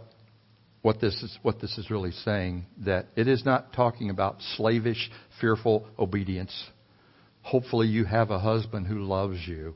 what 0.83 1.01
this 1.01 1.15
is 1.23 1.39
what 1.43 1.61
this 1.61 1.77
is 1.77 1.91
really 1.91 2.13
saying 2.13 2.65
that 2.79 3.07
it 3.17 3.29
is 3.29 3.45
not 3.45 3.73
talking 3.73 4.11
about 4.11 4.37
slavish 4.57 5.11
fearful 5.41 5.87
obedience 5.99 6.71
hopefully 7.43 7.87
you 7.87 8.05
have 8.05 8.31
a 8.31 8.39
husband 8.39 8.87
who 8.87 9.01
loves 9.01 9.39
you 9.47 9.75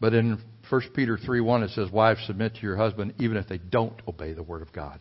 but 0.00 0.14
in 0.14 0.38
1 0.68 0.82
Peter 0.94 1.18
3 1.18 1.40
1, 1.40 1.62
it 1.62 1.70
says, 1.70 1.90
Wives, 1.90 2.20
submit 2.26 2.54
to 2.56 2.60
your 2.62 2.76
husband 2.76 3.14
even 3.18 3.36
if 3.36 3.48
they 3.48 3.58
don't 3.58 4.00
obey 4.08 4.32
the 4.32 4.42
word 4.42 4.62
of 4.62 4.72
God. 4.72 5.00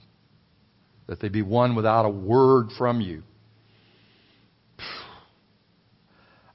That 1.08 1.20
they 1.20 1.30
be 1.30 1.42
one 1.42 1.76
without 1.76 2.06
a 2.06 2.10
word 2.10 2.70
from 2.78 3.02
you. 3.02 3.24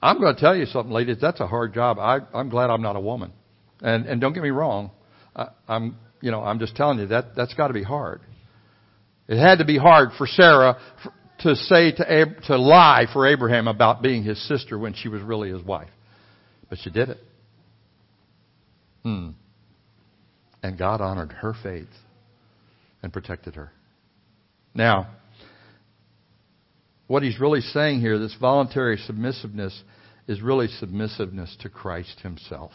I'm 0.02 0.20
going 0.20 0.34
to 0.34 0.40
tell 0.40 0.56
you 0.56 0.66
something, 0.66 0.92
ladies. 0.92 1.16
That's 1.20 1.40
a 1.40 1.46
hard 1.46 1.74
job. 1.74 1.98
I, 1.98 2.20
I'm 2.32 2.48
glad 2.48 2.70
I'm 2.70 2.82
not 2.82 2.96
a 2.96 3.00
woman. 3.00 3.32
And, 3.80 4.06
and 4.06 4.20
don't 4.20 4.32
get 4.32 4.42
me 4.42 4.50
wrong. 4.50 4.90
I, 5.34 5.48
I'm, 5.66 5.96
you 6.20 6.30
know, 6.30 6.42
I'm 6.42 6.58
just 6.58 6.76
telling 6.76 6.98
you 6.98 7.06
that 7.08 7.36
that's 7.36 7.54
got 7.54 7.68
to 7.68 7.74
be 7.74 7.82
hard. 7.82 8.20
It 9.28 9.38
had 9.38 9.58
to 9.58 9.64
be 9.64 9.76
hard 9.76 10.10
for 10.16 10.26
Sarah 10.26 10.78
to 11.40 11.54
say 11.54 11.92
to, 11.92 12.12
ab 12.12 12.42
to 12.46 12.56
lie 12.56 13.06
for 13.12 13.26
Abraham 13.26 13.68
about 13.68 14.02
being 14.02 14.22
his 14.22 14.40
sister 14.48 14.78
when 14.78 14.94
she 14.94 15.08
was 15.08 15.22
really 15.22 15.50
his 15.50 15.62
wife. 15.62 15.90
But 16.68 16.78
she 16.82 16.90
did 16.90 17.10
it. 17.10 17.18
Hmm. 19.02 19.30
And 20.62 20.76
God 20.78 21.00
honored 21.00 21.32
her 21.32 21.54
faith 21.62 21.88
and 23.02 23.12
protected 23.12 23.54
her. 23.54 23.72
Now, 24.74 25.08
what 27.06 27.22
he's 27.22 27.40
really 27.40 27.60
saying 27.60 28.00
here, 28.00 28.18
this 28.18 28.36
voluntary 28.40 28.98
submissiveness, 28.98 29.82
is 30.26 30.42
really 30.42 30.68
submissiveness 30.68 31.56
to 31.60 31.68
Christ 31.68 32.20
himself. 32.20 32.72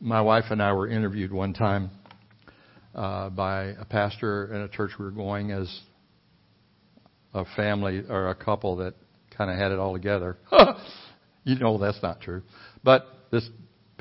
My 0.00 0.20
wife 0.20 0.46
and 0.50 0.60
I 0.60 0.72
were 0.72 0.88
interviewed 0.88 1.32
one 1.32 1.52
time 1.52 1.90
uh, 2.94 3.30
by 3.30 3.66
a 3.66 3.84
pastor 3.84 4.52
in 4.52 4.62
a 4.62 4.68
church 4.68 4.90
we 4.98 5.04
were 5.04 5.12
going 5.12 5.52
as 5.52 5.80
a 7.32 7.44
family 7.56 8.02
or 8.08 8.28
a 8.28 8.34
couple 8.34 8.76
that 8.76 8.94
kind 9.36 9.50
of 9.50 9.56
had 9.56 9.70
it 9.70 9.78
all 9.78 9.92
together. 9.92 10.36
you 11.44 11.58
know 11.58 11.78
that's 11.78 12.02
not 12.02 12.20
true. 12.20 12.42
But 12.82 13.06
this 13.30 13.48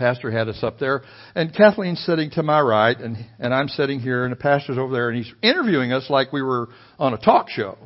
pastor 0.01 0.31
had 0.31 0.49
us 0.49 0.63
up 0.63 0.79
there, 0.79 1.03
and 1.35 1.53
Kathleen's 1.53 2.03
sitting 2.03 2.31
to 2.31 2.41
my 2.41 2.59
right, 2.59 2.97
and, 2.97 3.17
and 3.37 3.53
I'm 3.53 3.67
sitting 3.67 3.99
here, 3.99 4.23
and 4.23 4.31
the 4.31 4.35
pastor's 4.35 4.79
over 4.79 4.91
there, 4.91 5.09
and 5.09 5.23
he's 5.23 5.31
interviewing 5.43 5.93
us 5.93 6.09
like 6.09 6.33
we 6.33 6.41
were 6.41 6.69
on 6.97 7.13
a 7.13 7.19
talk 7.19 7.49
show. 7.49 7.77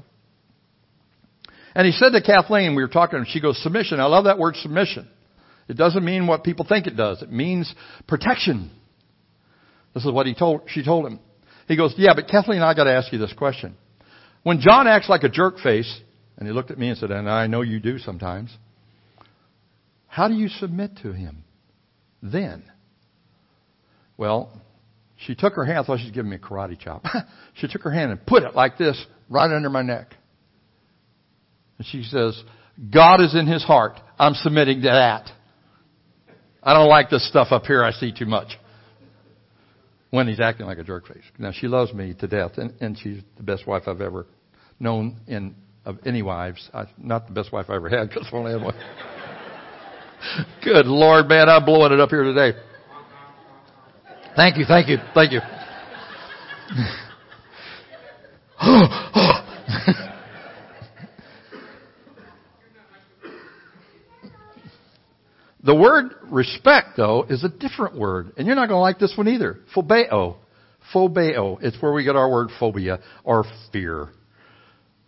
And 1.75 1.86
he 1.86 1.91
said 1.91 2.12
to 2.12 2.22
Kathleen, 2.22 2.74
we 2.74 2.84
were 2.84 2.88
talking, 2.88 3.19
and 3.19 3.27
she 3.27 3.41
goes, 3.41 3.62
submission. 3.62 4.00
I 4.00 4.05
love 4.05 4.24
that 4.24 4.39
word 4.39 4.55
submission. 4.55 5.10
It 5.67 5.75
doesn't 5.75 6.05
mean 6.05 6.25
what 6.25 6.45
people 6.45 6.65
think 6.67 6.88
it 6.88 6.95
does. 6.95 7.22
It 7.22 7.29
means 7.34 7.74
protection. 8.07 8.72
This 9.93 10.05
is 10.05 10.12
what 10.12 10.25
he 10.25 10.34
told, 10.34 10.62
she 10.67 10.86
told 10.86 11.05
him. 11.05 11.19
He 11.67 11.75
goes, 11.75 11.93
yeah, 11.98 12.13
but 12.15 12.29
Kathleen, 12.29 12.62
I 12.62 12.74
gotta 12.74 12.93
ask 12.93 13.12
you 13.12 13.19
this 13.19 13.34
question. 13.34 13.75
When 14.43 14.62
John 14.62 14.88
acts 14.88 15.10
like 15.10 15.24
a 15.24 15.29
jerk 15.29 15.57
face, 15.60 16.00
and 16.38 16.48
he 16.48 16.53
looked 16.53 16.72
at 16.72 16.77
me 16.77 16.88
and 16.88 16.98
said, 16.98 17.12
and 17.12 17.29
I 17.29 17.48
know 17.48 17.62
you 17.62 17.81
do 17.81 17.98
sometimes, 17.98 18.55
how 20.07 20.29
do 20.29 20.34
you 20.34 20.48
submit 20.48 20.91
to 21.03 21.12
him? 21.12 21.45
Then? 22.32 22.63
Well, 24.17 24.51
she 25.17 25.36
took 25.36 25.53
her 25.53 25.65
hand, 25.65 25.79
I 25.79 25.84
thought 25.84 26.00
she 26.00 26.05
was 26.05 26.13
giving 26.13 26.32
me 26.32 26.38
a 26.38 26.39
karate 26.39 26.79
chop. 26.79 27.03
she 27.55 27.67
took 27.67 27.82
her 27.84 27.91
hand 27.91 28.12
and 28.12 28.25
put 28.25 28.44
it 28.44 28.55
like 28.55 28.77
this, 28.77 29.03
right 29.29 29.50
under 29.50 29.70
my 29.70 29.82
neck. 29.82 30.13
And 31.77 31.88
she 31.88 32.03
says, 32.03 32.41
God 32.94 33.22
is 33.22 33.36
in 33.36 33.48
his 33.48 33.63
heart. 33.63 34.00
I'm 34.20 34.34
submitting 34.36 34.82
to 34.82 34.88
that. 34.88 35.29
I 36.62 36.74
don't 36.74 36.89
like 36.89 37.10
this 37.10 37.27
stuff 37.27 37.48
up 37.51 37.65
here 37.65 37.84
I 37.84 37.91
see 37.91 38.12
too 38.12 38.25
much. 38.25 38.50
When 40.10 40.27
he's 40.27 40.39
acting 40.39 40.65
like 40.65 40.77
a 40.77 40.84
jerk 40.84 41.08
face. 41.08 41.24
Now 41.38 41.51
she 41.51 41.67
loves 41.67 41.94
me 41.94 42.13
to 42.20 42.27
death 42.27 42.58
and, 42.58 42.74
and 42.79 42.98
she's 42.98 43.22
the 43.38 43.44
best 43.44 43.67
wife 43.67 43.84
I've 43.88 44.01
ever 44.01 44.25
known 44.79 45.20
in 45.27 45.55
of 45.86 46.00
any 46.05 46.22
wives. 46.22 46.70
I, 46.74 46.86
not 46.98 47.27
the 47.27 47.34
best 47.34 47.51
wife 47.51 47.67
I 47.70 47.75
ever 47.75 47.89
had 47.89 48.10
because 48.10 48.27
I 48.32 48.36
only 48.36 48.53
had 48.53 48.62
one. 48.62 48.75
Good 50.63 50.88
Lord, 50.88 51.27
man, 51.27 51.50
I'm 51.50 51.65
blowing 51.65 51.91
it 51.91 52.00
up 52.00 52.10
here 52.10 52.24
today. 52.24 52.58
Thank 54.36 54.58
you, 54.58 54.65
thank 54.65 54.89
you, 54.89 54.98
thank 55.13 55.32
you. 55.32 55.39
the 65.63 65.75
word 65.75 66.15
respect, 66.29 66.98
though, 66.98 67.25
is 67.29 67.44
a 67.44 67.50
different 67.50 67.98
word. 67.98 68.34
And 68.38 68.48
you're 68.48 68.55
not 68.55 68.67
going 68.67 68.77
to 68.77 68.82
like 68.82 69.00
this 69.00 69.13
one 69.17 69.27
either. 69.27 69.60
Phobeo. 69.75 70.38
Phobeo. 70.94 71.58
It's 71.62 71.82
where 71.82 71.94
we 71.94 72.03
get 72.03 72.15
our 72.15 72.29
word 72.29 72.50
phobia 72.60 73.00
or 73.24 73.46
fear. 73.72 74.10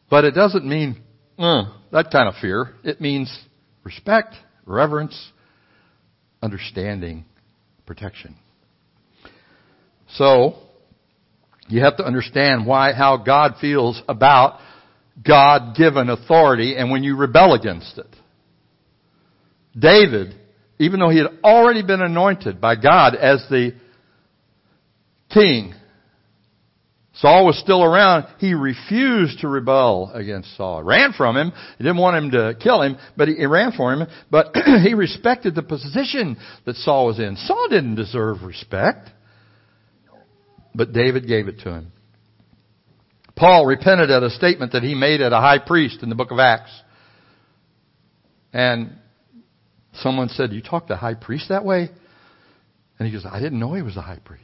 But 0.10 0.26
it 0.26 0.32
doesn't 0.32 0.66
mean 0.66 1.02
uh, 1.38 1.66
that 1.92 2.12
kind 2.12 2.28
of 2.28 2.36
fear. 2.42 2.74
It 2.84 3.02
means 3.02 3.36
respect, 3.84 4.36
reverence, 4.68 5.32
understanding, 6.42 7.26
protection. 7.86 8.36
So, 10.14 10.56
you 11.68 11.82
have 11.82 11.98
to 11.98 12.04
understand 12.04 12.66
why, 12.66 12.94
how 12.94 13.18
God 13.18 13.56
feels 13.60 14.02
about 14.08 14.60
God 15.26 15.76
given 15.76 16.10
authority 16.10 16.76
and 16.78 16.92
when 16.92 17.04
you 17.04 17.16
rebel 17.18 17.54
against 17.54 17.98
it. 17.98 18.08
David, 19.78 20.36
even 20.80 21.00
though 21.00 21.10
he 21.10 21.18
had 21.18 21.28
already 21.44 21.84
been 21.84 22.02
anointed 22.02 22.62
by 22.62 22.76
God 22.76 23.16
as 23.16 23.46
the 23.50 23.74
king, 25.34 25.74
Saul 27.20 27.46
was 27.46 27.58
still 27.60 27.84
around. 27.84 28.28
He 28.38 28.54
refused 28.54 29.40
to 29.40 29.48
rebel 29.48 30.12
against 30.14 30.56
Saul. 30.56 30.84
Ran 30.84 31.14
from 31.14 31.36
him. 31.36 31.52
He 31.78 31.84
didn't 31.84 31.98
want 31.98 32.18
him 32.18 32.32
to 32.32 32.56
kill 32.62 32.82
him, 32.82 32.98
but 33.16 33.28
he, 33.28 33.36
he 33.36 33.46
ran 33.48 33.72
for 33.72 33.92
him. 33.92 34.08
But 34.30 34.56
he 34.84 34.94
respected 34.94 35.56
the 35.56 35.64
position 35.64 36.38
that 36.66 36.76
Saul 36.76 37.08
was 37.08 37.20
in. 37.20 37.36
Saul 37.36 37.68
didn't 37.70 37.96
deserve 37.96 38.44
respect. 38.44 39.10
But 40.76 40.94
David 40.94 41.28
gave 41.28 41.48
it 41.48 41.60
to 41.62 41.72
him. 41.72 41.92
Paul 43.36 43.66
repented 43.66 44.12
at 44.12 44.22
a 44.22 44.30
statement 44.30 44.74
that 44.74 44.84
he 44.84 44.94
made 44.94 45.22
at 45.22 45.34
a 45.34 45.38
high 45.38 45.60
priest 45.60 46.04
in 46.04 46.10
the 46.10 46.16
book 46.16 46.32
of 46.32 46.38
Acts. 46.38 46.72
And 48.54 48.92
someone 49.94 50.30
said, 50.30 50.52
You 50.54 50.62
talk 50.62 50.88
to 50.88 50.94
a 50.94 50.98
high 50.98 51.16
priest 51.16 51.50
that 51.50 51.66
way? 51.66 51.90
And 53.00 53.08
he 53.08 53.14
goes, 53.14 53.26
I 53.26 53.40
didn't 53.40 53.60
know 53.60 53.74
he 53.74 53.82
was 53.82 53.98
a 53.98 54.02
high 54.02 54.20
priest. 54.24 54.44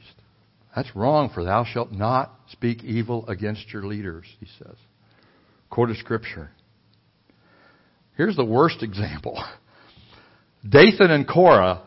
That's 0.75 0.96
wrong, 0.96 1.30
for 1.34 1.44
thou 1.44 1.65
shalt 1.65 1.92
not 1.92 2.34
speak 2.50 2.84
evil 2.84 3.27
against 3.27 3.72
your 3.72 3.84
leaders, 3.84 4.25
he 4.39 4.48
says. 4.58 4.75
Quoted 5.70 5.98
scripture. 5.98 6.50
Here's 8.15 8.36
the 8.36 8.46
worst 8.46 8.82
example. 8.82 9.44
Dathan 10.68 11.12
and 11.12 11.27
Korah 11.27 11.84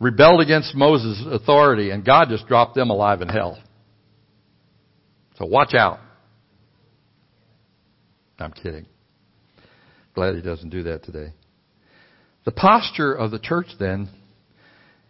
rebelled 0.00 0.40
against 0.40 0.74
Moses' 0.74 1.24
authority, 1.30 1.90
and 1.90 2.04
God 2.04 2.26
just 2.28 2.46
dropped 2.46 2.74
them 2.74 2.90
alive 2.90 3.20
in 3.20 3.28
hell. 3.28 3.58
So 5.38 5.46
watch 5.46 5.74
out. 5.74 5.98
I'm 8.38 8.52
kidding. 8.52 8.86
Glad 10.14 10.34
he 10.34 10.42
doesn't 10.42 10.70
do 10.70 10.84
that 10.84 11.04
today. 11.04 11.32
The 12.44 12.52
posture 12.52 13.12
of 13.12 13.30
the 13.30 13.38
church 13.38 13.66
then 13.78 14.08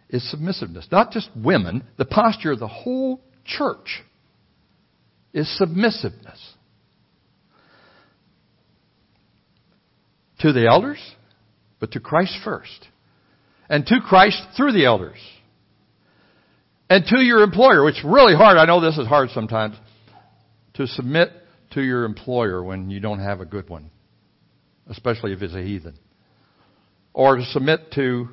is 0.09 0.29
submissiveness. 0.29 0.87
Not 0.91 1.11
just 1.11 1.29
women, 1.35 1.83
the 1.97 2.05
posture 2.05 2.51
of 2.51 2.59
the 2.59 2.67
whole 2.67 3.21
church 3.43 4.03
is 5.33 5.47
submissiveness. 5.57 6.53
To 10.39 10.53
the 10.53 10.67
elders, 10.67 10.99
but 11.79 11.91
to 11.93 11.99
Christ 11.99 12.37
first 12.43 12.87
and 13.69 13.85
to 13.87 13.99
Christ 14.01 14.41
through 14.55 14.73
the 14.73 14.85
elders. 14.85 15.17
And 16.89 17.03
to 17.07 17.19
your 17.19 17.41
employer, 17.41 17.83
which 17.83 17.97
is 17.97 18.03
really 18.03 18.35
hard. 18.35 18.57
I 18.57 18.65
know 18.65 18.79
this 18.79 18.97
is 18.97 19.07
hard 19.07 19.29
sometimes. 19.31 19.75
To 20.75 20.85
submit 20.87 21.31
to 21.71 21.81
your 21.81 22.05
employer 22.05 22.63
when 22.63 22.89
you 22.89 22.99
don't 22.99 23.19
have 23.19 23.41
a 23.41 23.45
good 23.45 23.69
one. 23.69 23.89
Especially 24.87 25.33
if 25.33 25.41
it's 25.41 25.55
a 25.55 25.63
heathen. 25.63 25.97
Or 27.13 27.37
to 27.37 27.45
submit 27.45 27.91
to 27.93 28.29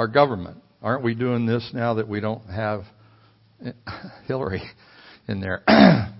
our 0.00 0.08
government. 0.08 0.56
Aren't 0.82 1.04
we 1.04 1.14
doing 1.14 1.44
this 1.44 1.72
now 1.74 1.92
that 1.94 2.08
we 2.08 2.20
don't 2.20 2.42
have 2.46 2.84
Hillary 4.26 4.62
in 5.28 5.42
there? 5.42 5.62
that 5.66 6.14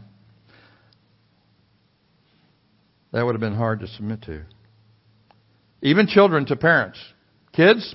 would 3.14 3.32
have 3.32 3.40
been 3.40 3.56
hard 3.56 3.80
to 3.80 3.86
submit 3.86 4.20
to. 4.24 4.42
Even 5.80 6.06
children 6.06 6.44
to 6.44 6.56
parents. 6.56 6.98
Kids, 7.54 7.94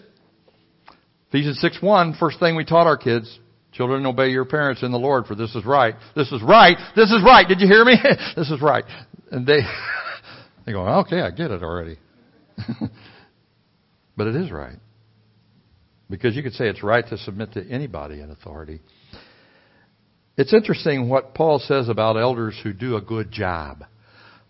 Ephesians 1.29 1.61
6 1.61 1.77
1, 1.83 2.15
first 2.19 2.39
thing 2.39 2.55
we 2.55 2.65
taught 2.65 2.87
our 2.87 2.97
kids, 2.97 3.39
children 3.71 4.07
obey 4.07 4.29
your 4.29 4.45
parents 4.45 4.81
in 4.81 4.91
the 4.91 4.97
Lord 4.97 5.27
for 5.27 5.35
this 5.35 5.53
is 5.53 5.63
right. 5.65 5.93
This 6.15 6.31
is 6.31 6.41
right. 6.41 6.77
This 6.95 7.11
is 7.11 7.21
right. 7.23 7.47
Did 7.47 7.61
you 7.61 7.67
hear 7.67 7.85
me? 7.85 7.93
this 8.35 8.49
is 8.49 8.59
right. 8.59 8.85
And 9.31 9.45
they, 9.45 9.59
they 10.65 10.71
go, 10.71 10.83
okay, 11.01 11.21
I 11.21 11.29
get 11.29 11.51
it 11.51 11.61
already. 11.61 11.99
but 14.17 14.25
it 14.25 14.35
is 14.35 14.51
right. 14.51 14.79
Because 16.09 16.35
you 16.35 16.43
could 16.43 16.53
say 16.53 16.67
it's 16.67 16.83
right 16.83 17.07
to 17.09 17.17
submit 17.17 17.53
to 17.53 17.67
anybody 17.67 18.21
in 18.21 18.29
authority. 18.29 18.79
It's 20.37 20.53
interesting 20.53 21.09
what 21.09 21.33
Paul 21.33 21.59
says 21.59 21.89
about 21.89 22.17
elders 22.17 22.59
who 22.61 22.73
do 22.73 22.97
a 22.97 23.01
good 23.01 23.31
job. 23.31 23.85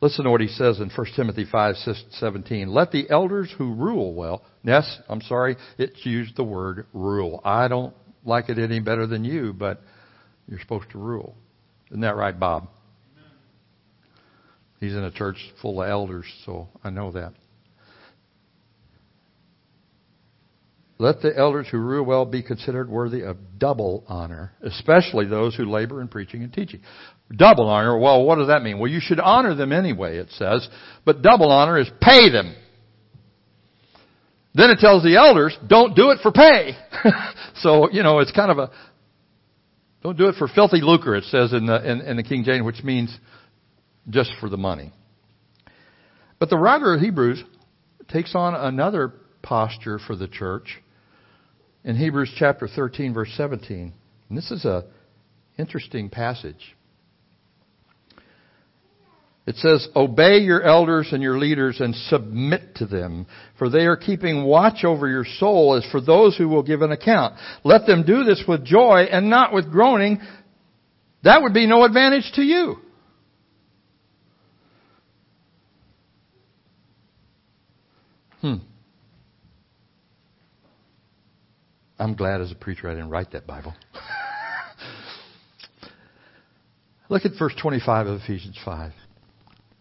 Listen 0.02 0.26
to 0.26 0.32
what 0.32 0.42
he 0.42 0.48
says 0.48 0.80
in 0.80 0.90
1 0.90 1.08
Timothy 1.16 1.46
5, 1.50 1.76
17. 2.12 2.68
Let 2.68 2.92
the 2.92 3.10
elders 3.10 3.54
who 3.58 3.74
rule 3.74 4.14
well, 4.14 4.44
yes, 4.64 5.00
I'm 5.08 5.22
sorry, 5.22 5.56
it's 5.78 6.06
used 6.06 6.36
the 6.36 6.44
word 6.44 6.88
rule. 6.94 7.40
I 7.46 7.68
don't 7.68 7.94
like 8.26 8.50
it 8.50 8.60
any 8.60 8.80
better 8.80 9.08
than 9.08 9.24
you, 9.24 9.54
but 9.54 9.82
you're 10.48 10.60
supposed 10.60 10.90
to 10.92 10.98
rule. 10.98 11.36
Isn't 11.90 12.02
that 12.02 12.16
right, 12.16 12.38
Bob? 12.38 12.68
He's 14.80 14.94
in 14.94 15.04
a 15.04 15.12
church 15.12 15.38
full 15.62 15.82
of 15.82 15.90
elders, 15.90 16.26
so 16.46 16.68
I 16.84 16.90
know 16.90 17.12
that. 17.14 17.34
Let 20.98 21.22
the 21.22 21.36
elders 21.36 21.68
who 21.70 21.78
rule 21.78 22.06
well 22.06 22.26
be 22.26 22.42
considered 22.42 22.90
worthy 22.90 23.22
of 23.22 23.38
double 23.58 24.06
honor, 24.08 24.54
especially 24.62 25.26
those 25.26 25.54
who 25.56 25.66
labor 25.66 26.02
in 26.02 26.08
preaching 26.08 26.42
and 26.42 26.54
teaching. 26.54 26.82
Double 27.36 27.68
honor, 27.68 27.98
well, 27.98 28.24
what 28.24 28.38
does 28.38 28.48
that 28.48 28.64
mean? 28.64 28.80
Well, 28.80 28.90
you 28.90 29.02
should 29.02 29.20
honor 29.20 29.56
them 29.56 29.74
anyway, 29.74 30.18
it 30.18 30.30
says, 30.32 30.68
but 31.04 31.22
double 31.22 31.52
honor 31.52 31.78
is 31.78 31.90
pay 32.00 32.30
them. 32.30 32.56
Then 34.54 34.70
it 34.70 34.80
tells 34.80 35.04
the 35.04 35.18
elders, 35.18 35.58
don't 35.68 35.98
do 35.98 36.12
it 36.12 36.20
for 36.22 36.32
pay. 36.32 36.78
so, 37.56 37.90
you 37.92 38.04
know, 38.04 38.20
it's 38.20 38.32
kind 38.32 38.50
of 38.50 38.58
a, 38.58 38.72
don't 40.02 40.18
do 40.18 40.30
it 40.30 40.36
for 40.36 40.48
filthy 40.48 40.80
lucre, 40.82 41.16
it 41.16 41.26
says 41.26 41.52
in 41.52 41.66
the, 41.66 41.92
in, 41.92 42.00
in 42.02 42.16
the 42.16 42.24
King 42.24 42.46
James, 42.46 42.64
which 42.64 42.82
means 42.84 43.16
just 44.10 44.32
for 44.40 44.48
the 44.48 44.56
money. 44.56 44.94
But 46.40 46.50
the 46.50 46.58
writer 46.58 46.94
of 46.94 47.02
Hebrews 47.02 47.44
takes 48.08 48.34
on 48.34 48.56
another 48.56 49.12
posture 49.42 50.00
for 50.00 50.16
the 50.16 50.28
church 50.30 50.82
in 51.86 51.96
Hebrews 51.96 52.34
chapter 52.36 52.68
13 52.68 53.14
verse 53.14 53.32
17. 53.38 53.94
And 54.28 54.38
this 54.38 54.52
is 54.52 54.66
a 54.66 54.86
interesting 55.58 56.10
passage. 56.10 56.76
It 59.48 59.56
says, 59.58 59.88
Obey 59.96 60.40
your 60.40 60.64
elders 60.64 61.10
and 61.12 61.22
your 61.22 61.38
leaders 61.38 61.80
and 61.80 61.94
submit 61.94 62.76
to 62.78 62.88
them, 62.88 63.28
for 63.60 63.70
they 63.70 63.86
are 63.86 63.96
keeping 63.96 64.44
watch 64.44 64.84
over 64.84 65.08
your 65.08 65.26
soul 65.38 65.76
as 65.76 65.86
for 65.92 66.02
those 66.02 66.36
who 66.36 66.50
will 66.50 66.64
give 66.64 66.82
an 66.82 66.92
account. 66.92 67.36
Let 67.64 67.86
them 67.86 68.04
do 68.04 68.24
this 68.24 68.44
with 68.48 68.66
joy 68.66 69.06
and 69.12 69.30
not 69.30 69.54
with 69.54 69.72
groaning. 69.72 70.20
That 71.24 71.44
would 71.44 71.54
be 71.54 71.68
no 71.68 71.86
advantage 71.86 72.32
to 72.36 72.42
you. 72.42 72.78
Hmm. 78.42 78.56
I'm 81.98 82.16
glad 82.16 82.42
as 82.42 82.52
a 82.52 82.56
preacher 82.56 82.90
I 82.90 82.94
didn't 82.94 83.10
write 83.10 83.32
that 83.32 83.48
Bible. 83.48 83.74
Look 87.10 87.26
at 87.26 87.32
verse 87.38 87.54
25 87.62 88.08
of 88.08 88.22
Ephesians 88.22 88.58
5. 88.66 88.92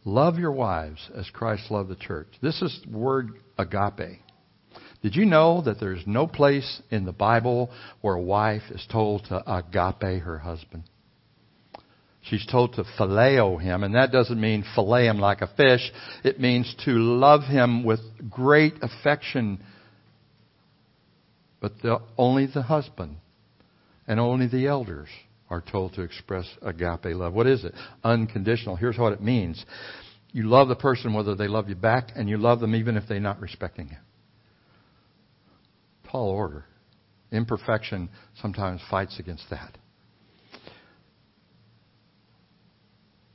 Love 0.05 0.39
your 0.39 0.53
wives 0.53 1.11
as 1.17 1.29
Christ 1.31 1.71
loved 1.71 1.89
the 1.89 1.97
church. 1.97 2.29
This 2.43 2.61
is 2.61 2.79
the 2.85 2.97
word 2.97 3.31
agape. 3.59 4.21
Did 5.03 5.17
you 5.17 5.25
know 5.25 5.63
that 5.63 5.81
there's 5.81 6.03
no 6.07 6.27
place 6.27 6.83
in 6.91 7.05
the 7.05 7.13
Bible 7.13 7.71
where 8.01 8.15
a 8.15 8.23
wife 8.23 8.63
is 8.71 8.87
told 8.91 9.25
to 9.27 9.43
agape 9.51 10.23
her 10.23 10.39
husband? 10.39 10.85
She's 12.23 12.47
told 12.47 12.75
to 12.75 12.85
phileo 12.99 13.61
him, 13.61 13.85
and 13.85 13.95
that 13.95 14.13
doesn't 14.13 14.41
mean 14.41 14.65
fillet 14.75 15.07
him 15.07 15.19
like 15.19 15.43
a 15.43 15.47
fish. 15.47 15.93
It 16.23 16.41
means 16.41 16.75
to 16.87 16.93
love 16.93 17.43
him 17.43 17.85
with 17.85 18.01
great 18.31 18.75
affection. 18.81 19.63
But 21.65 21.81
the, 21.81 21.99
only 22.19 22.45
the 22.45 22.61
husband 22.61 23.17
and 24.07 24.21
only 24.21 24.49
the 24.49 24.67
elders 24.67 25.09
are 25.49 25.63
told 25.63 25.95
to 25.95 26.03
express 26.03 26.45
agape 26.61 27.17
love. 27.17 27.33
What 27.33 27.47
is 27.47 27.65
it? 27.65 27.73
Unconditional. 28.05 28.77
Here's 28.77 28.99
what 28.99 29.15
it 29.15 29.23
means. 29.23 29.65
You 30.31 30.43
love 30.43 30.69
the 30.69 30.77
person 30.77 31.15
whether 31.15 31.35
they 31.35 31.49
love 31.49 31.71
you 31.71 31.75
back, 31.75 32.11
and 32.17 32.29
you 32.29 32.37
love 32.37 32.61
them 32.61 32.75
even 32.75 32.99
if 32.99 33.05
they're 33.09 33.19
not 33.19 33.41
respecting 33.41 33.89
you. 33.89 33.97
Tall 36.11 36.29
order. 36.29 36.67
Imperfection 37.33 38.11
sometimes 38.43 38.83
fights 38.91 39.19
against 39.19 39.49
that. 39.49 39.79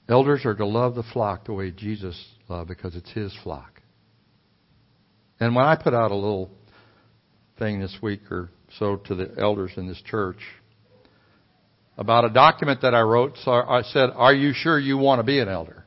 Elders 0.07 0.45
are 0.45 0.53
to 0.53 0.67
love 0.67 0.93
the 0.93 1.03
flock 1.13 1.45
the 1.45 1.53
way 1.53 1.71
Jesus 1.71 2.15
loved 2.47 2.67
because 2.67 2.95
it's 2.95 3.11
his 3.11 3.35
flock. 3.41 3.81
And 5.39 5.55
when 5.55 5.65
I 5.65 5.75
put 5.75 5.95
out 5.95 6.11
a 6.11 6.15
little 6.15 6.51
thing 7.59 7.79
this 7.79 7.95
week 8.01 8.31
or 8.31 8.49
so 8.79 8.95
to 8.95 9.15
the 9.15 9.35
elders 9.37 9.71
in 9.77 9.87
this 9.87 10.01
church 10.01 10.39
about 11.97 12.23
a 12.23 12.29
document 12.29 12.81
that 12.81 12.95
I 12.95 13.01
wrote, 13.01 13.33
so 13.43 13.51
I 13.51 13.81
said, 13.81 14.09
Are 14.15 14.33
you 14.33 14.53
sure 14.53 14.79
you 14.79 14.97
want 14.97 15.19
to 15.19 15.23
be 15.23 15.39
an 15.39 15.49
elder? 15.49 15.83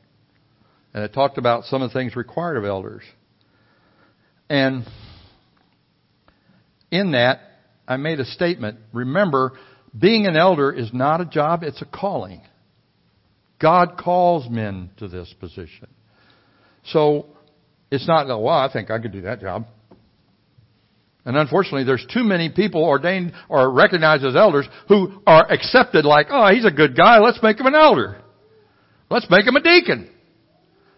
And 0.92 1.02
it 1.02 1.14
talked 1.14 1.38
about 1.38 1.64
some 1.64 1.80
of 1.80 1.90
the 1.90 1.98
things 1.98 2.14
required 2.14 2.58
of 2.58 2.66
elders. 2.66 3.02
And 4.50 4.84
in 6.90 7.12
that, 7.12 7.40
I 7.88 7.96
made 7.96 8.20
a 8.20 8.26
statement. 8.26 8.78
Remember, 8.92 9.52
being 9.98 10.26
an 10.26 10.36
elder 10.36 10.70
is 10.70 10.92
not 10.92 11.22
a 11.22 11.24
job, 11.24 11.62
it's 11.62 11.80
a 11.80 11.86
calling. 11.86 12.42
God 13.58 13.96
calls 13.96 14.50
men 14.50 14.90
to 14.98 15.08
this 15.08 15.34
position. 15.40 15.88
So 16.86 17.26
it's 17.90 18.06
not, 18.06 18.28
oh, 18.28 18.40
well, 18.40 18.58
I 18.58 18.70
think 18.70 18.90
I 18.90 18.98
could 18.98 19.12
do 19.12 19.22
that 19.22 19.40
job. 19.40 19.66
And 21.24 21.36
unfortunately, 21.36 21.84
there's 21.84 22.06
too 22.12 22.24
many 22.24 22.48
people 22.48 22.82
ordained 22.82 23.32
or 23.48 23.70
recognized 23.70 24.24
as 24.24 24.34
elders 24.34 24.66
who 24.88 25.22
are 25.26 25.50
accepted 25.50 26.04
like, 26.04 26.26
oh, 26.30 26.52
he's 26.52 26.64
a 26.64 26.70
good 26.70 26.96
guy, 26.96 27.18
let's 27.18 27.42
make 27.42 27.60
him 27.60 27.66
an 27.66 27.76
elder. 27.76 28.20
Let's 29.08 29.30
make 29.30 29.46
him 29.46 29.56
a 29.56 29.62
deacon. 29.62 30.10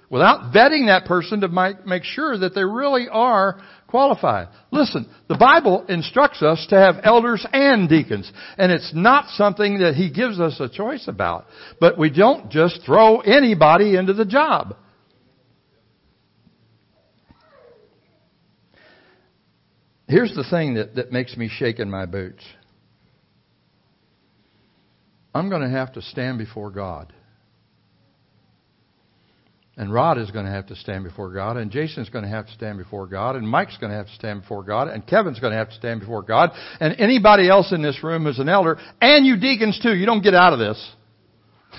Without 0.09 0.53
vetting 0.55 0.87
that 0.87 1.07
person 1.07 1.41
to 1.41 1.77
make 1.85 2.05
sure 2.05 2.39
that 2.39 2.55
they 2.55 2.63
really 2.63 3.09
are 3.11 3.61
qualified. 3.89 4.49
Listen, 4.71 5.09
the 5.29 5.37
Bible 5.37 5.85
instructs 5.89 6.43
us 6.43 6.65
to 6.71 6.77
have 6.77 6.97
elders 7.03 7.45
and 7.53 7.89
deacons, 7.89 8.31
and 8.57 8.71
it's 8.71 8.93
not 8.95 9.29
something 9.31 9.79
that 9.79 9.95
He 9.95 10.11
gives 10.11 10.39
us 10.39 10.61
a 10.61 10.69
choice 10.69 11.09
about. 11.09 11.47
But 11.81 11.99
we 11.99 12.11
don't 12.11 12.51
just 12.51 12.81
throw 12.87 13.21
anybody 13.21 13.97
into 13.97 14.13
the 14.13 14.25
job. 14.25 14.77
Here's 20.07 20.35
the 20.35 20.45
thing 20.49 20.75
that, 20.75 20.97
that 20.97 21.13
makes 21.13 21.37
me 21.37 21.49
shake 21.49 21.79
in 21.79 21.91
my 21.91 22.07
boots. 22.07 22.45
I'm 25.35 25.49
going 25.49 25.63
to 25.63 25.71
have 25.71 25.95
to 25.95 26.03
stand 26.03 26.39
before 26.39 26.71
God. 26.71 27.13
And 29.77 29.93
Rod 29.93 30.19
is 30.19 30.31
going 30.31 30.45
to 30.45 30.53
have 30.53 30.67
to 30.67 30.77
stand 30.77 31.03
before 31.03 31.33
God, 31.33 31.57
and 31.57 31.69
Jason's 31.69 32.09
going 32.09 32.23
to 32.23 32.31
have 32.31 32.47
to 32.47 32.53
stand 32.53 32.79
before 32.79 33.09
God, 33.09 33.35
and 33.35 33.49
Mike's 33.49 33.77
going 33.79 33.91
to 33.91 33.97
have 33.97 34.07
to 34.07 34.15
stand 34.15 34.43
before 34.43 34.63
God, 34.63 34.87
and 34.87 35.05
Kevin's 35.05 35.41
going 35.41 35.51
to 35.51 35.57
have 35.57 35.71
to 35.71 35.75
stand 35.75 35.99
before 35.99 36.23
God, 36.23 36.51
and 36.79 36.95
anybody 37.01 37.49
else 37.49 37.73
in 37.73 37.83
this 37.83 38.05
room 38.05 38.23
who's 38.23 38.39
an 38.39 38.49
elder, 38.49 38.79
and 39.01 39.27
you 39.27 39.37
deacons 39.37 39.81
too. 39.83 39.93
You 39.93 40.07
don't 40.07 40.23
get 40.23 40.35
out 40.35 40.53
of 40.53 40.61
this. 40.61 40.93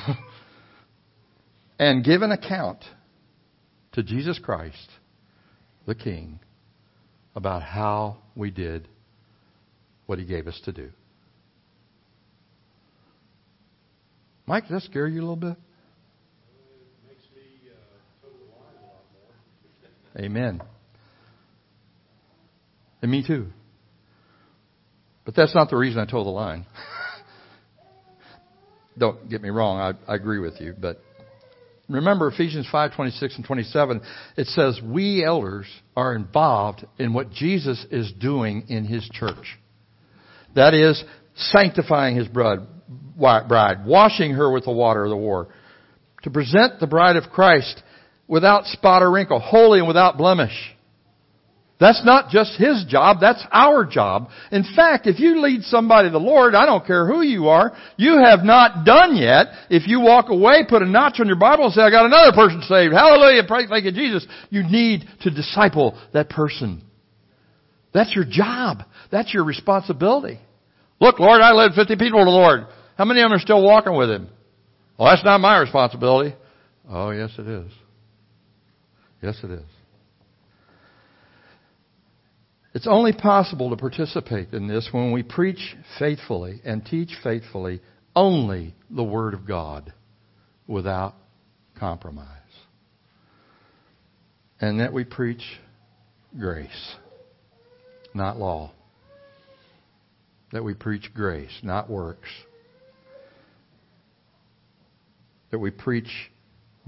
and 1.79 2.03
give 2.03 2.21
an 2.21 2.31
account 2.31 2.83
to 3.93 4.03
Jesus 4.03 4.39
Christ, 4.39 4.89
the 5.85 5.95
King, 5.95 6.39
about 7.36 7.63
how 7.63 8.17
we 8.36 8.52
did 8.52 8.88
what 10.06 10.19
He 10.19 10.26
gave 10.26 10.48
us 10.48 10.60
to 10.65 10.71
do. 10.71 10.89
Mike, 14.48 14.67
does 14.67 14.84
that 14.84 14.89
scare 14.89 15.08
you 15.08 15.19
a 15.19 15.21
little 15.21 15.36
bit? 15.36 15.58
Amen. 20.17 20.62
And 23.02 23.12
me 23.12 23.26
too. 23.26 23.48
But 25.26 25.36
that's 25.36 25.54
not 25.54 25.69
the 25.69 25.76
reason 25.76 26.00
I 26.00 26.06
told 26.06 26.28
the 26.28 26.32
line. 26.32 26.65
Don't 28.98 29.30
get 29.30 29.41
me 29.41 29.50
wrong, 29.50 29.80
I, 29.80 30.12
I 30.12 30.15
agree 30.15 30.39
with 30.39 30.62
you, 30.62 30.74
but 30.80 31.02
remember 31.88 32.28
Ephesians 32.28 32.67
5, 32.71 32.95
26 32.95 33.36
and 33.36 33.45
27, 33.45 34.02
it 34.38 34.48
says 34.48 34.80
we 34.84 35.24
elders 35.24 35.67
are 35.95 36.15
involved 36.15 36.86
in 36.98 37.13
what 37.13 37.32
Jesus 37.32 37.86
is 37.91 38.12
doing 38.19 38.65
in 38.69 38.86
His 38.86 39.08
church. 39.13 39.58
That 40.56 40.74
is, 40.74 41.04
sanctifying 41.36 42.15
His 42.15 42.28
bride, 42.28 42.60
washing 43.17 44.32
her 44.32 44.52
with 44.52 44.65
the 44.65 44.71
water 44.71 45.04
of 45.04 45.10
the 45.10 45.17
war, 45.17 45.50
to 46.24 46.30
present 46.32 46.80
the 46.80 46.88
bride 46.88 47.17
of 47.17 47.32
Christ 47.32 47.84
without 48.28 48.65
spot 48.65 49.04
or 49.04 49.12
wrinkle, 49.12 49.39
holy 49.39 49.80
and 49.80 49.88
without 49.88 50.17
blemish. 50.17 50.74
That's 51.77 52.05
not 52.05 52.29
just 52.29 52.57
his 52.57 52.85
job, 52.88 53.17
that's 53.19 53.43
our 53.51 53.85
job. 53.85 54.29
In 54.49 54.63
fact, 54.75 55.07
if 55.07 55.19
you 55.19 55.41
lead 55.41 55.63
somebody 55.63 56.07
to 56.07 56.13
the 56.13 56.19
Lord, 56.19 56.55
I 56.55 56.65
don't 56.65 56.85
care 56.85 57.05
who 57.05 57.21
you 57.21 57.49
are, 57.49 57.75
you 57.97 58.17
have 58.17 58.43
not 58.43 58.85
done 58.85 59.17
yet. 59.17 59.47
If 59.69 59.85
you 59.85 59.99
walk 59.99 60.29
away, 60.29 60.63
put 60.69 60.81
a 60.81 60.85
notch 60.85 61.19
on 61.19 61.27
your 61.27 61.35
Bible 61.35 61.65
and 61.65 61.73
say, 61.73 61.81
I 61.81 61.89
got 61.89 62.05
another 62.05 62.31
person 62.31 62.61
saved. 62.61 62.93
Hallelujah, 62.93 63.43
praise 63.45 63.67
thank 63.69 63.83
you 63.83 63.91
Jesus. 63.91 64.25
You 64.49 64.63
need 64.63 65.03
to 65.21 65.29
disciple 65.29 65.99
that 66.13 66.29
person. 66.29 66.81
That's 67.93 68.15
your 68.15 68.25
job. 68.29 68.83
That's 69.11 69.33
your 69.33 69.43
responsibility. 69.43 70.39
Look, 71.01 71.19
Lord, 71.19 71.41
I 71.41 71.51
led 71.51 71.73
50 71.73 71.97
people 71.97 72.19
to 72.19 72.25
the 72.25 72.31
Lord. 72.31 72.67
How 72.97 73.03
many 73.03 73.19
of 73.19 73.25
them 73.25 73.33
are 73.33 73.41
still 73.41 73.61
walking 73.61 73.97
with 73.97 74.09
Him? 74.09 74.29
Well, 74.97 75.09
that's 75.09 75.25
not 75.25 75.41
my 75.41 75.57
responsibility. 75.59 76.35
Oh, 76.89 77.09
yes 77.09 77.31
it 77.38 77.47
is. 77.47 77.71
Yes, 79.21 79.38
it 79.43 79.51
is. 79.51 79.74
It's 82.75 82.88
only 82.88 83.13
possible 83.13 83.69
to 83.69 83.77
participate 83.77 84.51
in 84.51 84.67
this 84.67 84.89
when 84.91 85.13
we 85.13 85.23
preach 85.23 85.77
faithfully 85.97 86.59
and 86.65 86.85
teach 86.85 87.15
faithfully 87.23 87.79
only 88.13 88.75
the 88.89 89.03
Word 89.03 89.33
of 89.33 89.47
God 89.47 89.93
without 90.67 91.15
compromise. 91.79 92.27
And 94.59 94.81
that 94.81 94.91
we 94.91 95.05
preach 95.05 95.41
grace, 96.38 96.95
not 98.13 98.38
law. 98.38 98.73
That 100.51 100.65
we 100.65 100.73
preach 100.73 101.13
grace, 101.13 101.57
not 101.63 101.89
works. 101.89 102.27
That 105.51 105.59
we 105.59 105.71
preach 105.71 106.11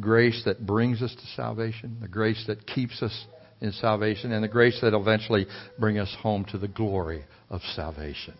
grace 0.01 0.41
that 0.43 0.65
brings 0.65 1.01
us 1.01 1.15
to 1.15 1.25
salvation, 1.37 1.99
the 2.01 2.09
grace 2.09 2.43
that 2.47 2.67
keeps 2.67 3.01
us 3.01 3.25
in 3.61 3.71
salvation, 3.71 4.31
and 4.31 4.43
the 4.43 4.47
grace 4.47 4.79
that 4.81 4.93
will 4.93 5.01
eventually 5.01 5.47
bring 5.79 5.97
us 5.97 6.13
home 6.21 6.45
to 6.51 6.57
the 6.57 6.67
glory 6.67 7.25
of 7.49 7.61
salvation. 7.75 8.35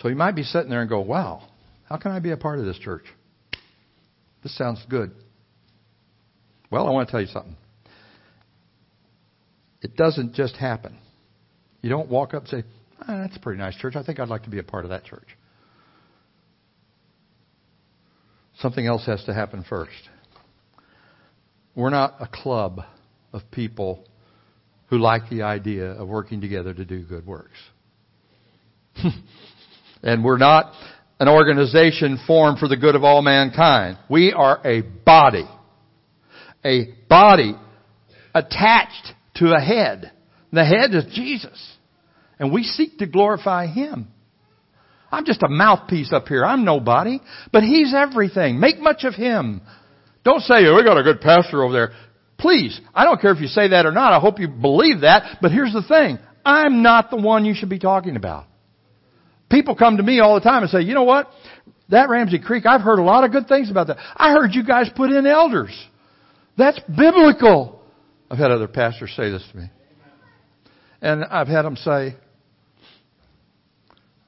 So 0.00 0.08
you 0.08 0.14
might 0.14 0.34
be 0.34 0.42
sitting 0.42 0.70
there 0.70 0.80
and 0.80 0.88
go, 0.88 1.00
wow, 1.00 1.48
how 1.88 1.96
can 1.96 2.10
I 2.10 2.18
be 2.18 2.30
a 2.30 2.36
part 2.36 2.58
of 2.58 2.64
this 2.64 2.78
church? 2.78 3.04
This 4.42 4.56
sounds 4.56 4.84
good. 4.88 5.12
Well, 6.70 6.88
I 6.88 6.90
want 6.90 7.08
to 7.08 7.12
tell 7.12 7.20
you 7.20 7.28
something. 7.28 7.56
It 9.80 9.96
doesn't 9.96 10.34
just 10.34 10.56
happen. 10.56 10.98
You 11.80 11.90
don't 11.90 12.08
walk 12.08 12.34
up 12.34 12.42
and 12.42 12.48
say, 12.48 12.64
ah, 13.00 13.22
that's 13.22 13.36
a 13.36 13.40
pretty 13.40 13.58
nice 13.58 13.76
church. 13.76 13.94
I 13.96 14.02
think 14.02 14.20
I'd 14.20 14.28
like 14.28 14.44
to 14.44 14.50
be 14.50 14.58
a 14.58 14.64
part 14.64 14.84
of 14.84 14.90
that 14.90 15.04
church. 15.04 15.26
something 18.62 18.86
else 18.86 19.04
has 19.06 19.22
to 19.24 19.34
happen 19.34 19.64
first. 19.68 20.08
We're 21.74 21.90
not 21.90 22.16
a 22.20 22.26
club 22.26 22.80
of 23.32 23.42
people 23.50 24.04
who 24.88 24.98
like 24.98 25.30
the 25.30 25.42
idea 25.42 25.92
of 25.92 26.08
working 26.08 26.40
together 26.40 26.74
to 26.74 26.84
do 26.84 27.02
good 27.04 27.26
works. 27.26 27.58
and 30.02 30.22
we're 30.22 30.38
not 30.38 30.72
an 31.18 31.28
organization 31.28 32.18
formed 32.26 32.58
for 32.58 32.68
the 32.68 32.76
good 32.76 32.94
of 32.94 33.04
all 33.04 33.22
mankind. 33.22 33.96
We 34.10 34.32
are 34.32 34.60
a 34.66 34.82
body. 34.82 35.48
A 36.64 36.88
body 37.08 37.54
attached 38.34 39.12
to 39.36 39.54
a 39.54 39.60
head. 39.60 40.12
The 40.52 40.64
head 40.64 40.94
is 40.94 41.04
Jesus. 41.14 41.76
And 42.38 42.52
we 42.52 42.64
seek 42.64 42.98
to 42.98 43.06
glorify 43.06 43.66
Him. 43.66 44.08
I'm 45.10 45.24
just 45.24 45.42
a 45.42 45.48
mouthpiece 45.48 46.12
up 46.12 46.26
here. 46.26 46.44
I'm 46.44 46.64
nobody. 46.64 47.20
But 47.52 47.62
He's 47.62 47.94
everything. 47.94 48.60
Make 48.60 48.78
much 48.78 49.04
of 49.04 49.14
Him. 49.14 49.62
Don't 50.24 50.40
say, 50.40 50.66
oh, 50.66 50.76
we 50.76 50.84
got 50.84 50.98
a 50.98 51.02
good 51.02 51.20
pastor 51.20 51.62
over 51.62 51.72
there. 51.72 51.92
Please, 52.38 52.80
I 52.94 53.04
don't 53.04 53.20
care 53.20 53.32
if 53.32 53.40
you 53.40 53.46
say 53.46 53.68
that 53.68 53.86
or 53.86 53.92
not. 53.92 54.12
I 54.12 54.20
hope 54.20 54.38
you 54.38 54.48
believe 54.48 55.00
that. 55.02 55.38
But 55.40 55.52
here's 55.52 55.72
the 55.72 55.82
thing. 55.82 56.18
I'm 56.44 56.82
not 56.82 57.10
the 57.10 57.16
one 57.16 57.44
you 57.44 57.54
should 57.54 57.68
be 57.68 57.78
talking 57.78 58.16
about. 58.16 58.46
People 59.50 59.76
come 59.76 59.98
to 59.98 60.02
me 60.02 60.20
all 60.20 60.34
the 60.34 60.40
time 60.40 60.62
and 60.62 60.70
say, 60.70 60.80
you 60.80 60.94
know 60.94 61.04
what? 61.04 61.28
That 61.90 62.08
Ramsey 62.08 62.38
Creek, 62.38 62.64
I've 62.66 62.80
heard 62.80 62.98
a 62.98 63.02
lot 63.02 63.24
of 63.24 63.32
good 63.32 63.48
things 63.48 63.70
about 63.70 63.88
that. 63.88 63.98
I 64.16 64.32
heard 64.32 64.54
you 64.54 64.64
guys 64.64 64.90
put 64.94 65.10
in 65.10 65.26
elders. 65.26 65.76
That's 66.56 66.80
biblical. 66.80 67.82
I've 68.30 68.38
had 68.38 68.50
other 68.50 68.68
pastors 68.68 69.12
say 69.14 69.30
this 69.30 69.46
to 69.52 69.58
me. 69.58 69.70
And 71.02 71.24
I've 71.24 71.48
had 71.48 71.62
them 71.62 71.76
say, 71.76 72.16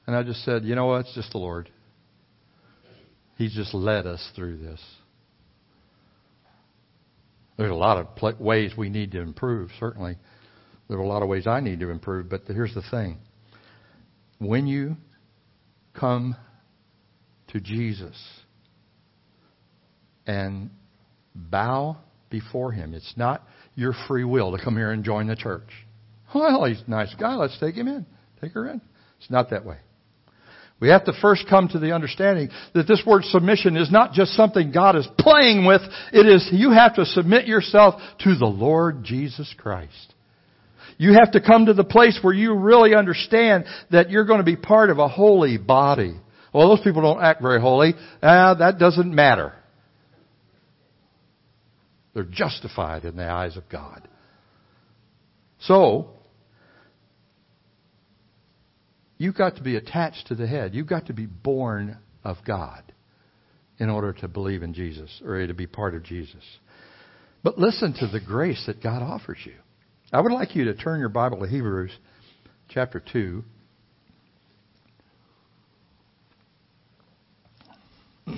and 0.07 0.15
I 0.15 0.23
just 0.23 0.45
said, 0.45 0.65
you 0.65 0.75
know 0.75 0.87
what? 0.87 1.03
It's 1.03 1.15
just 1.15 1.33
the 1.33 1.39
Lord. 1.39 1.71
He's 3.37 3.55
just 3.55 3.73
led 3.75 4.07
us 4.07 4.25
through 4.37 4.59
this. 4.59 4.81
There's 7.57 7.71
a 7.71 7.75
lot 7.75 7.99
of 7.99 8.41
ways 8.41 8.73
we 8.77 8.89
need 8.89 9.13
to 9.13 9.21
improve, 9.21 9.71
certainly. 9.79 10.17
There 10.89 10.99
are 10.99 11.03
a 11.03 11.07
lot 11.07 11.23
of 11.23 11.29
ways 11.29 11.47
I 11.47 11.61
need 11.61 11.81
to 11.81 11.91
improve, 11.91 12.29
but 12.29 12.43
here's 12.47 12.75
the 12.75 12.83
thing. 12.91 13.19
When 14.39 14.67
you 14.67 14.97
come 15.99 16.37
to 17.49 17.61
Jesus 17.61 18.17
and 20.27 20.71
bow 21.35 21.97
before 22.31 22.73
Him, 22.73 22.93
it's 22.93 23.15
not 23.17 23.43
your 23.77 23.95
free 24.09 24.25
will 24.25 24.57
to 24.57 24.63
come 24.63 24.77
here 24.77 24.91
and 24.91 25.05
join 25.05 25.27
the 25.27 25.37
church. 25.37 25.69
Well, 26.35 26.65
he's 26.65 26.83
a 26.87 26.91
nice 26.91 27.15
guy. 27.15 27.35
Let's 27.35 27.59
take 27.61 27.77
him 27.77 27.87
in. 27.87 28.05
Take 28.41 28.53
her 28.53 28.69
in. 28.69 28.81
It's 29.21 29.31
not 29.31 29.51
that 29.51 29.65
way. 29.65 29.77
We 30.85 30.91
have 30.91 31.07
to 31.07 31.15
first 31.23 31.47
come 31.49 31.69
to 31.69 31.79
the 31.79 31.95
understanding 31.95 32.51
that 32.75 32.87
this 32.87 33.03
word 33.07 33.25
submission 33.25 33.75
is 33.75 33.91
not 33.91 34.13
just 34.13 34.33
something 34.33 34.71
God 34.71 34.97
is 34.97 35.09
playing 35.19 35.65
with. 35.65 35.81
It 36.13 36.27
is, 36.27 36.47
you 36.53 36.73
have 36.73 36.97
to 36.97 37.07
submit 37.07 37.47
yourself 37.47 37.95
to 38.19 38.35
the 38.35 38.45
Lord 38.45 39.03
Jesus 39.03 39.55
Christ. 39.57 40.13
You 40.99 41.15
have 41.15 41.33
to 41.33 41.41
come 41.41 41.65
to 41.67 41.73
the 41.73 41.85
place 41.85 42.19
where 42.21 42.35
you 42.35 42.55
really 42.55 42.95
understand 42.95 43.65
that 43.93 44.11
you're 44.11 44.27
going 44.27 44.41
to 44.41 44.45
be 44.45 44.57
part 44.57 44.91
of 44.91 44.99
a 44.99 45.09
holy 45.09 45.57
body. 45.57 46.21
Well, 46.53 46.69
those 46.69 46.85
people 46.85 47.01
don't 47.01 47.25
act 47.25 47.41
very 47.41 47.63
holy. 47.63 47.95
Ah, 48.23 48.53
that 48.53 48.79
doesn't 48.79 49.11
matter. 49.11 49.55
They're 52.13 52.25
justified 52.25 53.07
in 53.07 53.17
the 53.17 53.25
eyes 53.25 53.57
of 53.57 53.71
God. 53.71 54.07
So, 55.61 56.11
you've 59.19 59.37
got 59.37 59.57
to 59.57 59.63
be 59.63 59.77
attached 59.77 60.27
to 60.29 60.35
the 60.35 60.47
head. 60.47 60.75
You've 60.75 60.87
got 60.87 61.07
to 61.07 61.13
be 61.13 61.27
born 61.27 61.99
of 62.23 62.37
God 62.47 62.83
in 63.79 63.91
order 63.91 64.13
to 64.13 64.29
believe 64.29 64.63
in 64.63 64.75
Jesus 64.75 65.23
or 65.25 65.47
to 65.47 65.55
be 65.55 65.67
part 65.67 65.95
of 65.95 66.03
Jesus. 66.03 66.43
But 67.43 67.59
listen 67.59 67.95
to 68.01 68.07
the 68.07 68.21
grace 68.21 68.65
that 68.67 68.83
God 68.83 69.03
offers 69.03 69.39
you. 69.45 69.55
I 70.13 70.21
would 70.21 70.33
like 70.33 70.55
you 70.55 70.65
to 70.67 70.75
turn 70.75 71.01
your 71.01 71.09
Bible 71.09 71.41
to 71.41 71.47
Hebrews 71.47 71.91
chapter 72.69 73.03
2. 73.13 73.43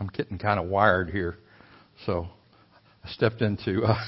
I'm 0.00 0.08
getting 0.12 0.38
kind 0.38 0.60
of 0.60 0.66
wired 0.66 1.10
here. 1.10 1.36
So 2.06 2.28
I 3.04 3.10
stepped 3.10 3.42
into 3.42 3.82
uh, 3.82 3.98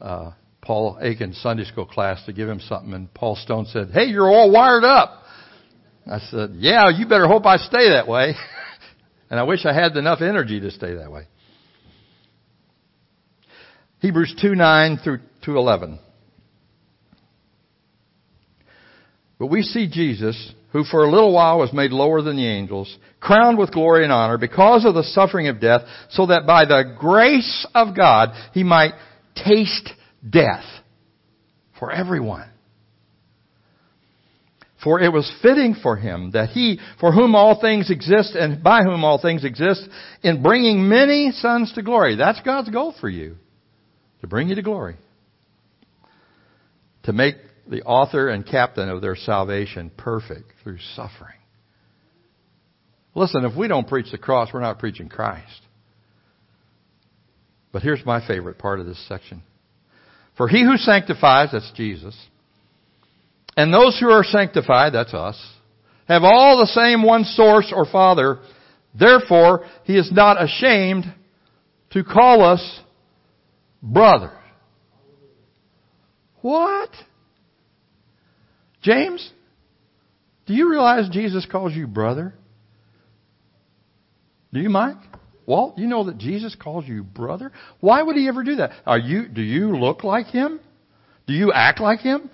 uh, 0.00 0.32
Paul 0.70 0.98
Aiken's 1.02 1.36
Sunday 1.42 1.64
school 1.64 1.84
class 1.84 2.24
to 2.26 2.32
give 2.32 2.48
him 2.48 2.60
something, 2.60 2.94
and 2.94 3.12
Paul 3.12 3.34
Stone 3.34 3.66
said, 3.72 3.88
Hey, 3.92 4.04
you're 4.04 4.30
all 4.30 4.52
wired 4.52 4.84
up. 4.84 5.24
I 6.06 6.20
said, 6.30 6.50
Yeah, 6.58 6.88
you 6.90 7.08
better 7.08 7.26
hope 7.26 7.44
I 7.44 7.56
stay 7.56 7.88
that 7.88 8.06
way. 8.06 8.34
and 9.30 9.40
I 9.40 9.42
wish 9.42 9.66
I 9.66 9.74
had 9.74 9.96
enough 9.96 10.20
energy 10.20 10.60
to 10.60 10.70
stay 10.70 10.94
that 10.94 11.10
way. 11.10 11.26
Hebrews 13.98 14.36
2 14.40 14.54
9 14.54 15.00
through 15.02 15.18
2 15.44 15.56
11. 15.56 15.98
But 19.40 19.48
we 19.48 19.62
see 19.62 19.88
Jesus, 19.90 20.52
who 20.72 20.84
for 20.84 21.02
a 21.02 21.10
little 21.10 21.34
while 21.34 21.58
was 21.58 21.72
made 21.72 21.90
lower 21.90 22.22
than 22.22 22.36
the 22.36 22.46
angels, 22.46 22.96
crowned 23.18 23.58
with 23.58 23.72
glory 23.72 24.04
and 24.04 24.12
honor 24.12 24.38
because 24.38 24.84
of 24.84 24.94
the 24.94 25.02
suffering 25.02 25.48
of 25.48 25.60
death, 25.60 25.80
so 26.10 26.26
that 26.26 26.46
by 26.46 26.64
the 26.64 26.94
grace 26.96 27.66
of 27.74 27.96
God 27.96 28.28
he 28.52 28.62
might 28.62 28.92
taste 29.34 29.90
death 30.28 30.64
for 31.78 31.90
everyone. 31.90 32.48
For 34.82 35.00
it 35.00 35.12
was 35.12 35.30
fitting 35.42 35.74
for 35.82 35.96
him 35.96 36.30
that 36.32 36.50
he, 36.50 36.80
for 37.00 37.12
whom 37.12 37.34
all 37.34 37.60
things 37.60 37.90
exist 37.90 38.34
and 38.34 38.62
by 38.62 38.82
whom 38.82 39.04
all 39.04 39.20
things 39.20 39.44
exist, 39.44 39.86
in 40.22 40.42
bringing 40.42 40.88
many 40.88 41.32
sons 41.32 41.72
to 41.74 41.82
glory. 41.82 42.16
That's 42.16 42.40
God's 42.40 42.70
goal 42.70 42.94
for 42.98 43.08
you. 43.08 43.36
To 44.22 44.26
bring 44.26 44.48
you 44.48 44.54
to 44.54 44.62
glory. 44.62 44.96
To 47.04 47.12
make 47.12 47.36
the 47.68 47.82
author 47.82 48.28
and 48.28 48.46
captain 48.46 48.88
of 48.88 49.02
their 49.02 49.16
salvation 49.16 49.90
perfect 49.96 50.52
through 50.62 50.78
suffering. 50.94 51.36
Listen, 53.14 53.44
if 53.44 53.56
we 53.56 53.68
don't 53.68 53.88
preach 53.88 54.10
the 54.10 54.18
cross, 54.18 54.50
we're 54.52 54.60
not 54.60 54.78
preaching 54.78 55.08
Christ. 55.08 55.60
But 57.72 57.82
here's 57.82 58.04
my 58.04 58.26
favorite 58.26 58.58
part 58.58 58.80
of 58.80 58.86
this 58.86 59.02
section. 59.08 59.42
For 60.40 60.48
he 60.48 60.64
who 60.64 60.78
sanctifies, 60.78 61.50
that's 61.52 61.70
Jesus, 61.76 62.16
and 63.58 63.74
those 63.74 64.00
who 64.00 64.08
are 64.08 64.24
sanctified, 64.24 64.94
that's 64.94 65.12
us, 65.12 65.38
have 66.08 66.22
all 66.24 66.56
the 66.56 66.66
same 66.68 67.02
one 67.02 67.24
source 67.24 67.70
or 67.76 67.84
father. 67.84 68.38
Therefore, 68.98 69.66
he 69.84 69.98
is 69.98 70.10
not 70.10 70.42
ashamed 70.42 71.04
to 71.90 72.04
call 72.04 72.42
us 72.42 72.80
brothers. 73.82 74.30
What? 76.40 76.88
James, 78.80 79.30
do 80.46 80.54
you 80.54 80.70
realize 80.70 81.10
Jesus 81.10 81.44
calls 81.44 81.74
you 81.74 81.86
brother? 81.86 82.32
Do 84.54 84.60
you, 84.60 84.70
Mike? 84.70 84.96
Walt, 85.50 85.78
you 85.78 85.88
know 85.88 86.04
that 86.04 86.16
Jesus 86.16 86.54
calls 86.54 86.86
you 86.86 87.02
brother? 87.02 87.50
Why 87.80 88.00
would 88.00 88.14
he 88.14 88.28
ever 88.28 88.44
do 88.44 88.54
that? 88.56 88.70
Are 88.86 89.00
you, 89.00 89.26
do 89.26 89.42
you 89.42 89.76
look 89.76 90.04
like 90.04 90.26
him? 90.26 90.60
Do 91.26 91.32
you 91.32 91.52
act 91.52 91.80
like 91.80 91.98
him? 91.98 92.30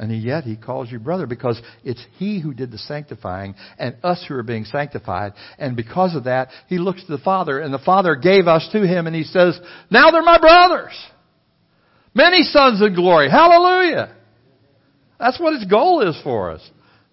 And 0.00 0.20
yet 0.20 0.42
he 0.42 0.56
calls 0.56 0.90
you 0.90 0.98
brother 0.98 1.28
because 1.28 1.62
it's 1.84 2.04
he 2.18 2.40
who 2.40 2.54
did 2.54 2.72
the 2.72 2.78
sanctifying 2.78 3.54
and 3.78 3.94
us 4.02 4.24
who 4.26 4.34
are 4.34 4.42
being 4.42 4.64
sanctified. 4.64 5.34
And 5.60 5.76
because 5.76 6.16
of 6.16 6.24
that, 6.24 6.48
he 6.66 6.78
looks 6.78 7.04
to 7.04 7.16
the 7.16 7.22
Father 7.22 7.60
and 7.60 7.72
the 7.72 7.78
Father 7.78 8.16
gave 8.16 8.48
us 8.48 8.68
to 8.72 8.84
him 8.84 9.06
and 9.06 9.14
he 9.14 9.22
says, 9.22 9.56
now 9.92 10.10
they're 10.10 10.22
my 10.22 10.38
brothers. 10.40 10.92
Many 12.14 12.42
sons 12.42 12.82
in 12.82 12.96
glory. 12.96 13.30
Hallelujah. 13.30 14.16
That's 15.20 15.38
what 15.38 15.54
his 15.54 15.66
goal 15.66 16.02
is 16.02 16.20
for 16.24 16.50
us. 16.50 16.70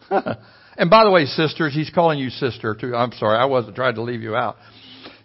and 0.77 0.89
by 0.89 1.03
the 1.03 1.11
way, 1.11 1.25
sisters, 1.25 1.73
he's 1.73 1.89
calling 1.89 2.19
you 2.19 2.29
sister 2.29 2.75
too. 2.75 2.95
I'm 2.95 3.11
sorry, 3.13 3.37
I 3.37 3.45
wasn't 3.45 3.75
trying 3.75 3.95
to 3.95 4.01
leave 4.01 4.21
you 4.21 4.35
out. 4.35 4.57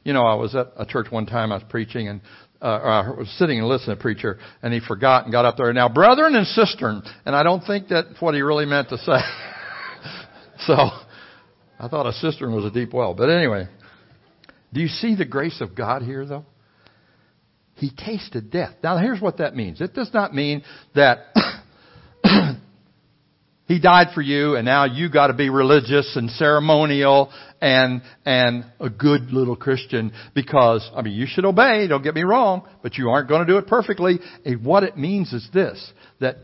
You 0.05 0.13
know, 0.13 0.25
I 0.25 0.35
was 0.35 0.55
at 0.55 0.69
a 0.77 0.87
church 0.87 1.11
one 1.11 1.27
time, 1.27 1.53
I 1.53 1.57
was 1.57 1.65
preaching 1.69 2.09
and 2.09 2.21
uh, 2.61 2.65
I 2.67 3.11
was 3.11 3.29
sitting 3.39 3.59
and 3.59 3.69
listening 3.69 3.97
to 3.97 4.01
a 4.01 4.03
preacher, 4.03 4.39
and 4.63 4.75
he 4.75 4.81
forgot 4.81 5.25
and 5.25 5.33
got 5.33 5.45
up 5.45 5.57
there. 5.57 5.73
Now, 5.73 5.89
brethren 5.89 6.35
and 6.35 6.47
cistern, 6.47 7.03
and 7.25 7.37
I 7.37 7.45
don't 7.45 7.61
think 7.61 7.89
that's 7.89 8.21
what 8.21 8.35
he 8.35 8.41
really 8.41 8.67
meant 8.67 8.89
to 8.89 8.99
say. 8.99 9.19
so, 10.67 10.75
I 11.79 11.87
thought 11.89 12.07
a 12.07 12.13
cistern 12.15 12.53
was 12.55 12.65
a 12.65 12.71
deep 12.71 12.93
well. 12.93 13.15
But 13.15 13.31
anyway, 13.31 13.69
do 14.73 14.81
you 14.81 14.89
see 14.89 15.15
the 15.15 15.25
grace 15.25 15.61
of 15.61 15.77
God 15.77 16.03
here, 16.03 16.27
though? 16.27 16.47
He 17.75 17.91
tasted 17.91 18.51
death. 18.51 18.75
Now 18.83 18.99
here's 18.99 19.21
what 19.21 19.39
that 19.39 19.55
means. 19.55 19.81
It 19.81 19.95
does 19.95 20.13
not 20.13 20.35
mean 20.35 20.65
that 20.97 21.19
he 23.69 23.79
died 23.79 24.09
for 24.15 24.23
you 24.23 24.57
and 24.57 24.65
now 24.65 24.87
you 24.87 25.11
got 25.11 25.29
to 25.29 25.35
be 25.35 25.51
religious 25.51 26.17
and 26.17 26.31
ceremonial 26.31 27.31
and 27.61 28.03
and 28.25 28.65
a 28.81 28.89
good 28.89 29.31
little 29.31 29.55
Christian 29.55 30.13
because 30.35 30.91
I 30.97 31.03
mean 31.03 31.15
you 31.15 31.27
should 31.29 31.45
obey, 31.45 31.87
don't 31.87 32.03
get 32.03 32.15
me 32.15 32.23
wrong, 32.23 32.67
but 32.83 32.97
you 32.97 33.11
aren't 33.11 33.29
going 33.29 33.47
to 33.47 33.53
do 33.53 33.59
it 33.59 33.67
perfectly. 33.67 34.19
And 34.45 34.65
what 34.65 34.83
it 34.83 34.97
means 34.97 35.33
is 35.33 35.47
this 35.53 35.93
that 36.19 36.39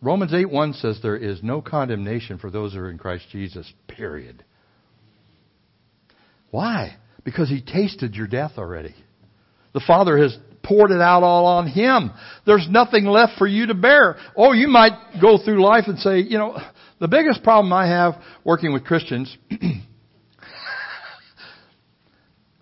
Romans 0.00 0.32
8:1 0.32 0.80
says 0.80 0.98
there 1.00 1.16
is 1.16 1.42
no 1.42 1.60
condemnation 1.60 2.38
for 2.38 2.50
those 2.50 2.72
who 2.72 2.80
are 2.80 2.90
in 2.90 2.98
Christ 2.98 3.26
Jesus. 3.30 3.70
Period. 3.86 4.42
Why? 6.50 6.96
Because 7.22 7.48
he 7.48 7.60
tasted 7.60 8.14
your 8.14 8.26
death 8.26 8.52
already. 8.58 8.94
The 9.74 9.82
Father 9.86 10.18
has 10.18 10.36
poured 10.62 10.90
it 10.90 11.00
out 11.00 11.22
all 11.22 11.46
on 11.46 11.68
Him. 11.68 12.12
There's 12.46 12.66
nothing 12.70 13.04
left 13.04 13.38
for 13.38 13.46
you 13.46 13.66
to 13.66 13.74
bear. 13.74 14.16
Oh, 14.36 14.52
you 14.52 14.68
might 14.68 14.92
go 15.20 15.38
through 15.38 15.62
life 15.62 15.84
and 15.86 15.98
say, 15.98 16.20
you 16.20 16.38
know, 16.38 16.58
the 17.00 17.08
biggest 17.08 17.42
problem 17.42 17.72
I 17.72 17.88
have 17.88 18.14
working 18.44 18.72
with 18.72 18.84
Christians 18.84 19.36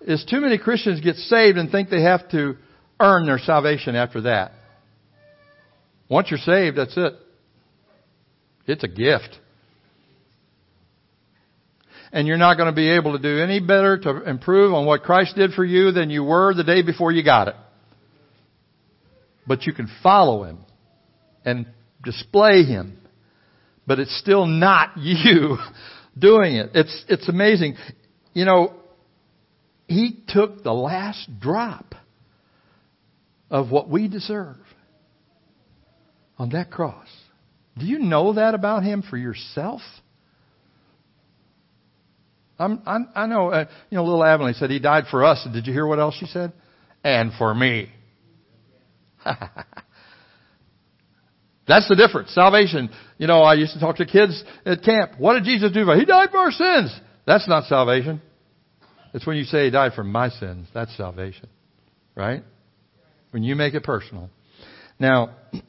is 0.01 0.25
too 0.29 0.41
many 0.41 0.59
Christians 0.59 1.01
get 1.01 1.17
saved 1.17 1.59
and 1.59 1.71
think 1.71 1.91
they 1.91 2.03
have 2.03 2.29
to 2.31 2.57
earn 2.99 3.27
their 3.27 3.39
salvation 3.39 3.97
after 3.97 4.23
that. 4.23 4.53
Once 6.09 6.31
you're 6.31 6.39
saved, 6.39 6.77
that's 6.77 6.97
it. 6.97 7.15
It's 8.67 8.85
a 8.85 8.89
gift. 8.89 9.39
and 12.13 12.27
you're 12.27 12.37
not 12.37 12.57
going 12.57 12.69
to 12.69 12.75
be 12.75 12.91
able 12.91 13.13
to 13.13 13.23
do 13.23 13.43
any 13.43 13.61
better 13.61 13.99
to 13.99 14.29
improve 14.29 14.75
on 14.75 14.87
what 14.87 15.03
Christ 15.03 15.37
did 15.37 15.53
for 15.53 15.65
you 15.65 15.93
than 15.93 16.11
you 16.11 16.25
were 16.25 16.55
the 16.55 16.65
day 16.65 16.83
before 16.83 17.13
you 17.13 17.23
got 17.23 17.49
it. 17.49 17.55
But 19.51 19.67
you 19.67 19.73
can 19.73 19.91
follow 20.01 20.45
Him 20.45 20.59
and 21.45 21.67
display 22.05 22.63
Him. 22.63 22.97
But 23.85 23.99
it's 23.99 24.17
still 24.21 24.47
not 24.47 24.91
you 24.97 25.59
doing 26.17 26.55
it. 26.55 26.71
It's, 26.73 27.05
it's 27.09 27.29
amazing. 27.29 27.75
You 28.33 28.45
know, 28.45 28.75
He 29.89 30.23
took 30.29 30.63
the 30.63 30.73
last 30.73 31.29
drop 31.41 31.97
of 33.51 33.73
what 33.73 33.91
we 33.91 34.07
deserve 34.07 34.59
on 36.39 36.51
that 36.51 36.71
cross. 36.71 37.09
Do 37.77 37.87
you 37.87 37.99
know 37.99 38.35
that 38.35 38.55
about 38.55 38.85
Him 38.85 39.03
for 39.03 39.17
yourself? 39.17 39.81
I'm, 42.57 42.81
I'm, 42.87 43.09
i 43.17 43.27
know, 43.27 43.49
uh, 43.49 43.65
you 43.91 43.97
know, 43.97 44.05
little 44.05 44.23
Abilene 44.23 44.55
said 44.55 44.71
he 44.71 44.79
died 44.79 45.07
for 45.11 45.25
us. 45.25 45.45
Did 45.53 45.67
you 45.67 45.73
hear 45.73 45.89
what 45.89 45.99
else 45.99 46.15
she 46.21 46.27
said? 46.27 46.53
And 47.03 47.33
for 47.37 47.53
me. 47.53 47.91
That's 51.69 51.89
the 51.89 51.95
difference. 51.95 52.35
Salvation. 52.35 52.91
You 53.19 53.27
know, 53.27 53.43
I 53.43 53.55
used 53.55 53.75
to 53.75 53.81
talk 53.81 53.97
to 53.97 54.07
kids 54.07 54.43
at 54.67 54.83
camp. 54.83 55.13
What 55.19 55.35
did 55.35 55.45
Jesus 55.45 55.71
do 55.73 55.85
for? 55.85 55.97
He 55.97 56.05
died 56.05 56.31
for 56.31 56.39
our 56.39 56.51
sins. 56.51 56.99
That's 57.27 57.49
not 57.49 57.65
salvation. 57.65 58.21
It's 59.15 59.27
when 59.27 59.37
you 59.37 59.45
say 59.45 59.67
he 59.67 59.71
died 59.71 59.93
for 59.95 60.05
my 60.05 60.31
sins. 60.31 60.67
That's 60.75 60.97
salvation. 60.97 61.49
Right? 62.17 62.43
When 63.31 63.43
you 63.43 63.55
make 63.55 63.75
it 63.75 63.85
personal. 63.85 64.31
Now, 64.99 65.37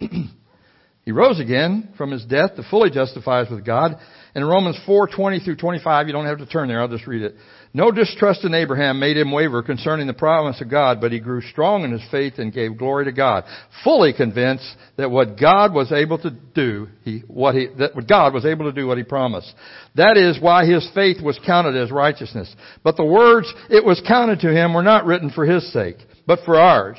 he 1.05 1.11
rose 1.11 1.39
again 1.39 1.89
from 1.97 2.11
his 2.11 2.25
death 2.25 2.55
to 2.55 2.63
fully 2.69 2.89
justify 2.89 3.41
us 3.41 3.51
with 3.51 3.65
God 3.65 3.97
in 4.33 4.43
Romans 4.45 4.77
4:20 4.87 5.43
through 5.43 5.57
25, 5.57 6.07
you 6.07 6.13
don't 6.13 6.25
have 6.25 6.37
to 6.37 6.45
turn 6.45 6.67
there, 6.67 6.81
I'll 6.81 6.87
just 6.87 7.07
read 7.07 7.21
it. 7.21 7.35
No 7.73 7.89
distrust 7.89 8.43
in 8.43 8.53
Abraham 8.53 8.99
made 8.99 9.17
him 9.17 9.31
waver 9.31 9.63
concerning 9.63 10.07
the 10.07 10.13
promise 10.13 10.59
of 10.59 10.69
God, 10.69 10.99
but 10.99 11.11
he 11.11 11.19
grew 11.19 11.41
strong 11.41 11.83
in 11.83 11.91
his 11.91 12.03
faith 12.11 12.33
and 12.37 12.53
gave 12.53 12.77
glory 12.77 13.05
to 13.05 13.13
God, 13.13 13.45
fully 13.83 14.11
convinced 14.11 14.65
that 14.97 15.09
what 15.09 15.39
God 15.39 15.73
was 15.73 15.91
able 15.91 16.17
to 16.19 16.31
do, 16.31 16.87
he, 17.03 17.19
what 17.27 17.55
he, 17.55 17.67
that 17.77 17.91
God 18.07 18.33
was 18.33 18.45
able 18.45 18.65
to 18.65 18.73
do 18.73 18.87
what 18.87 18.97
he 18.97 19.03
promised. 19.03 19.53
That 19.95 20.17
is 20.17 20.41
why 20.41 20.65
his 20.65 20.87
faith 20.93 21.21
was 21.21 21.39
counted 21.45 21.77
as 21.77 21.91
righteousness. 21.91 22.53
But 22.83 22.97
the 22.97 23.05
words, 23.05 23.51
it 23.69 23.85
was 23.85 24.01
counted 24.05 24.41
to 24.41 24.53
him, 24.53 24.73
were 24.73 24.83
not 24.83 25.05
written 25.05 25.29
for 25.29 25.45
his 25.45 25.71
sake, 25.71 25.97
but 26.27 26.39
for 26.45 26.59
ours. 26.59 26.97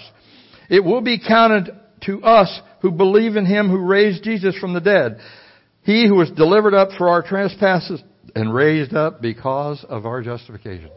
It 0.71 0.83
will 0.83 1.03
be 1.03 1.18
counted 1.18 1.71
to 2.03 2.23
us 2.23 2.61
who 2.81 2.90
believe 2.90 3.37
in 3.37 3.47
him 3.47 3.68
who 3.68 3.79
raised 3.79 4.25
Jesus 4.25 4.57
from 4.59 4.73
the 4.73 4.81
dead. 4.81 5.18
He 5.83 6.07
who 6.07 6.14
was 6.14 6.31
delivered 6.31 6.75
up 6.75 6.90
for 6.97 7.09
our 7.09 7.23
trespasses 7.23 8.03
and 8.35 8.55
raised 8.55 8.95
up 8.95 9.21
because 9.21 9.85
of 9.88 10.07
our 10.07 10.23
justification. 10.23 10.90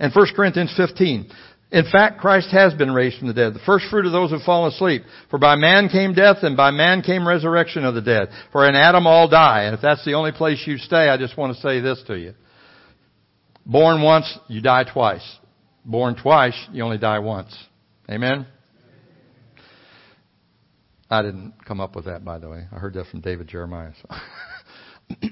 And 0.00 0.12
1 0.14 0.26
Corinthians 0.34 0.72
15. 0.76 1.30
In 1.70 1.84
fact, 1.92 2.20
Christ 2.20 2.48
has 2.50 2.72
been 2.72 2.94
raised 2.94 3.18
from 3.18 3.28
the 3.28 3.34
dead, 3.34 3.52
the 3.52 3.60
first 3.66 3.86
fruit 3.90 4.06
of 4.06 4.12
those 4.12 4.30
who 4.30 4.38
fall 4.38 4.66
asleep. 4.66 5.02
For 5.28 5.38
by 5.38 5.56
man 5.56 5.90
came 5.90 6.14
death, 6.14 6.38
and 6.42 6.56
by 6.56 6.70
man 6.70 7.02
came 7.02 7.28
resurrection 7.28 7.84
of 7.84 7.94
the 7.94 8.00
dead. 8.00 8.28
For 8.52 8.66
in 8.66 8.74
Adam 8.74 9.06
all 9.06 9.28
die. 9.28 9.64
And 9.64 9.74
if 9.74 9.82
that's 9.82 10.04
the 10.04 10.14
only 10.14 10.32
place 10.32 10.62
you 10.66 10.78
stay, 10.78 11.10
I 11.10 11.18
just 11.18 11.36
want 11.36 11.54
to 11.54 11.60
say 11.60 11.80
this 11.80 12.02
to 12.06 12.18
you. 12.18 12.32
Born 13.66 14.02
once, 14.02 14.38
you 14.48 14.62
die 14.62 14.84
twice. 14.90 15.38
Born 15.84 16.16
twice, 16.16 16.56
you 16.72 16.82
only 16.82 16.96
die 16.96 17.18
once. 17.18 17.54
Amen? 18.10 18.46
I 21.10 21.22
didn't 21.22 21.54
come 21.64 21.80
up 21.80 21.96
with 21.96 22.04
that, 22.04 22.24
by 22.24 22.38
the 22.38 22.48
way. 22.48 22.64
I 22.70 22.76
heard 22.76 22.94
that 22.94 23.06
from 23.06 23.20
David 23.20 23.48
Jeremiah. 23.48 23.92
So. 24.02 25.18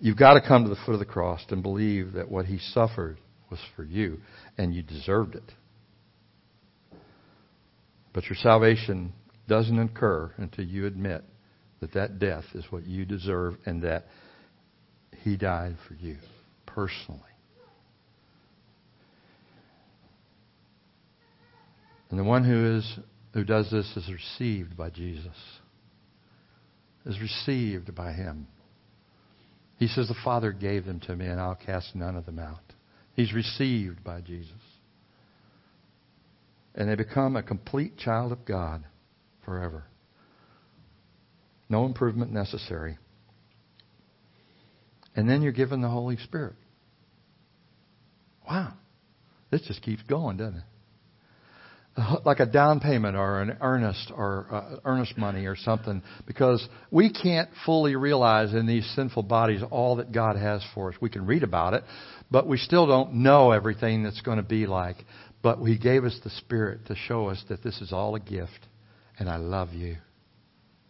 You've 0.00 0.16
got 0.16 0.34
to 0.34 0.40
come 0.40 0.62
to 0.64 0.70
the 0.70 0.76
foot 0.86 0.92
of 0.92 1.00
the 1.00 1.04
cross 1.04 1.44
and 1.50 1.62
believe 1.62 2.12
that 2.12 2.30
what 2.30 2.46
he 2.46 2.58
suffered 2.58 3.18
was 3.50 3.58
for 3.74 3.82
you, 3.82 4.18
and 4.56 4.72
you 4.72 4.82
deserved 4.82 5.34
it. 5.34 5.52
But 8.12 8.26
your 8.26 8.36
salvation 8.36 9.12
doesn't 9.48 9.78
occur 9.78 10.32
until 10.36 10.64
you 10.64 10.86
admit 10.86 11.24
that 11.80 11.94
that 11.94 12.18
death 12.18 12.44
is 12.54 12.64
what 12.70 12.86
you 12.86 13.04
deserve 13.04 13.54
and 13.66 13.82
that 13.82 14.06
he 15.22 15.36
died 15.36 15.76
for 15.86 15.94
you 15.94 16.16
personally. 16.66 17.20
And 22.10 22.18
the 22.18 22.24
one 22.24 22.44
who 22.44 22.78
is 22.78 22.98
who 23.32 23.44
does 23.44 23.70
this 23.70 23.90
is 23.96 24.10
received 24.10 24.76
by 24.76 24.90
Jesus, 24.90 25.36
is 27.04 27.20
received 27.20 27.94
by 27.94 28.12
Him. 28.12 28.46
He 29.78 29.86
says, 29.86 30.08
The 30.08 30.14
Father 30.24 30.52
gave 30.52 30.84
them 30.84 31.00
to 31.00 31.14
me, 31.14 31.26
and 31.26 31.40
I'll 31.40 31.54
cast 31.54 31.94
none 31.94 32.16
of 32.16 32.26
them 32.26 32.38
out. 32.38 32.60
He's 33.14 33.32
received 33.32 34.02
by 34.02 34.20
Jesus. 34.20 34.52
And 36.74 36.88
they 36.88 36.94
become 36.94 37.36
a 37.36 37.42
complete 37.42 37.96
child 37.96 38.32
of 38.32 38.44
God 38.44 38.84
forever. 39.44 39.84
No 41.68 41.84
improvement 41.84 42.32
necessary. 42.32 42.98
And 45.16 45.28
then 45.28 45.42
you're 45.42 45.52
given 45.52 45.80
the 45.80 45.88
Holy 45.88 46.16
Spirit. 46.18 46.54
Wow. 48.48 48.74
This 49.50 49.62
just 49.62 49.82
keeps 49.82 50.02
going, 50.02 50.36
doesn't 50.36 50.58
it? 50.58 50.64
Like 52.24 52.40
a 52.40 52.46
down 52.46 52.80
payment 52.80 53.16
or 53.16 53.40
an 53.40 53.56
earnest 53.60 54.12
or 54.14 54.46
uh, 54.50 54.76
earnest 54.84 55.16
money 55.16 55.46
or 55.46 55.56
something 55.56 56.02
because 56.26 56.66
we 56.90 57.12
can't 57.12 57.48
fully 57.64 57.96
realize 57.96 58.54
in 58.54 58.66
these 58.66 58.88
sinful 58.94 59.24
bodies 59.24 59.62
all 59.70 59.96
that 59.96 60.12
God 60.12 60.36
has 60.36 60.64
for 60.74 60.90
us. 60.90 60.96
We 61.00 61.10
can 61.10 61.26
read 61.26 61.42
about 61.42 61.74
it, 61.74 61.84
but 62.30 62.46
we 62.46 62.56
still 62.56 62.86
don't 62.86 63.14
know 63.14 63.52
everything 63.52 64.02
that's 64.02 64.20
going 64.20 64.36
to 64.36 64.42
be 64.44 64.66
like. 64.66 64.96
But 65.42 65.58
He 65.62 65.78
gave 65.78 66.04
us 66.04 66.18
the 66.22 66.30
Spirit 66.30 66.86
to 66.86 66.94
show 66.94 67.28
us 67.28 67.42
that 67.48 67.62
this 67.62 67.80
is 67.80 67.92
all 67.92 68.14
a 68.14 68.20
gift, 68.20 68.66
and 69.18 69.28
I 69.28 69.36
love 69.36 69.72
you, 69.72 69.96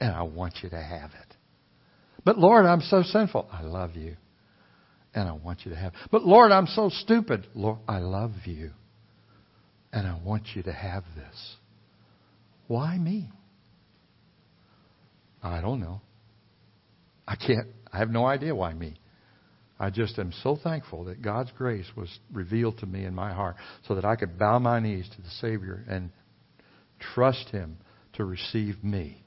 and 0.01 0.15
I 0.15 0.23
want 0.23 0.55
you 0.63 0.71
to 0.71 0.83
have 0.83 1.11
it. 1.11 1.37
But 2.25 2.39
Lord, 2.39 2.67
I'm 2.67 2.81
so 2.81 3.03
sinful. 3.03 3.49
I 3.53 3.63
love 3.63 3.95
you, 3.95 4.17
and 5.15 5.29
I 5.29 5.33
want 5.33 5.61
you 5.65 5.71
to 5.71 5.77
have. 5.77 5.93
It. 5.95 6.01
But 6.11 6.25
Lord, 6.25 6.51
I'm 6.51 6.67
so 6.67 6.89
stupid. 6.91 7.47
Lord, 7.55 7.79
I 7.87 7.99
love 7.99 8.33
you 8.47 8.71
and 9.99 10.07
I 10.07 10.17
want 10.25 10.45
you 10.55 10.63
to 10.63 10.73
have 10.73 11.03
this. 11.17 11.57
Why 12.69 12.97
me? 12.97 13.29
I 15.43 15.61
don't 15.61 15.81
know. 15.81 16.01
I 17.27 17.35
can't, 17.35 17.67
I 17.93 17.99
have 17.99 18.09
no 18.09 18.25
idea 18.25 18.55
why 18.55 18.75
me. 18.75 18.95
I 19.81 19.91
just 19.91 20.17
am 20.21 20.33
so 20.45 20.57
thankful 20.63 21.05
that 21.07 21.21
God's 21.21 21.51
grace 21.59 21.87
was 21.97 22.17
revealed 22.33 22.79
to 22.79 22.87
me 22.87 23.07
in 23.07 23.15
my 23.15 23.33
heart 23.33 23.57
so 23.89 23.97
that 23.97 24.05
I 24.05 24.15
could 24.15 24.39
bow 24.39 24.61
my 24.61 24.79
knees 24.79 25.09
to 25.17 25.21
the 25.23 25.31
Savior 25.41 25.85
and 25.89 26.11
trust 27.15 27.49
Him 27.49 27.77
to 28.15 28.25
receive 28.25 28.83
me. 28.85 29.25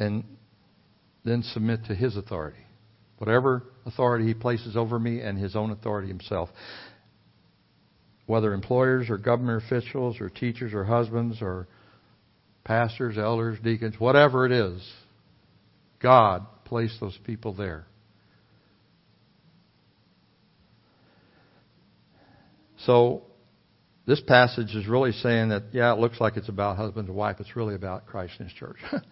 And 0.00 0.24
then 1.24 1.44
submit 1.44 1.84
to 1.84 1.94
His 1.94 2.16
authority. 2.16 2.65
Whatever 3.18 3.62
authority 3.86 4.26
he 4.26 4.34
places 4.34 4.76
over 4.76 4.98
me 4.98 5.20
and 5.20 5.38
his 5.38 5.56
own 5.56 5.70
authority 5.70 6.08
himself. 6.08 6.50
Whether 8.26 8.52
employers 8.52 9.08
or 9.08 9.18
government 9.18 9.62
officials 9.64 10.20
or 10.20 10.28
teachers 10.28 10.74
or 10.74 10.84
husbands 10.84 11.38
or 11.40 11.68
pastors, 12.64 13.16
elders, 13.16 13.58
deacons, 13.62 13.94
whatever 13.98 14.44
it 14.44 14.52
is, 14.52 14.82
God 16.00 16.44
placed 16.64 17.00
those 17.00 17.18
people 17.24 17.54
there. 17.54 17.86
So, 22.84 23.22
this 24.06 24.20
passage 24.20 24.74
is 24.74 24.86
really 24.86 25.12
saying 25.12 25.48
that, 25.48 25.64
yeah, 25.72 25.92
it 25.92 25.98
looks 25.98 26.20
like 26.20 26.36
it's 26.36 26.48
about 26.48 26.76
husband 26.76 27.08
and 27.08 27.16
wife. 27.16 27.36
It's 27.40 27.56
really 27.56 27.74
about 27.74 28.06
Christ 28.06 28.34
and 28.38 28.48
His 28.48 28.56
church. 28.56 28.76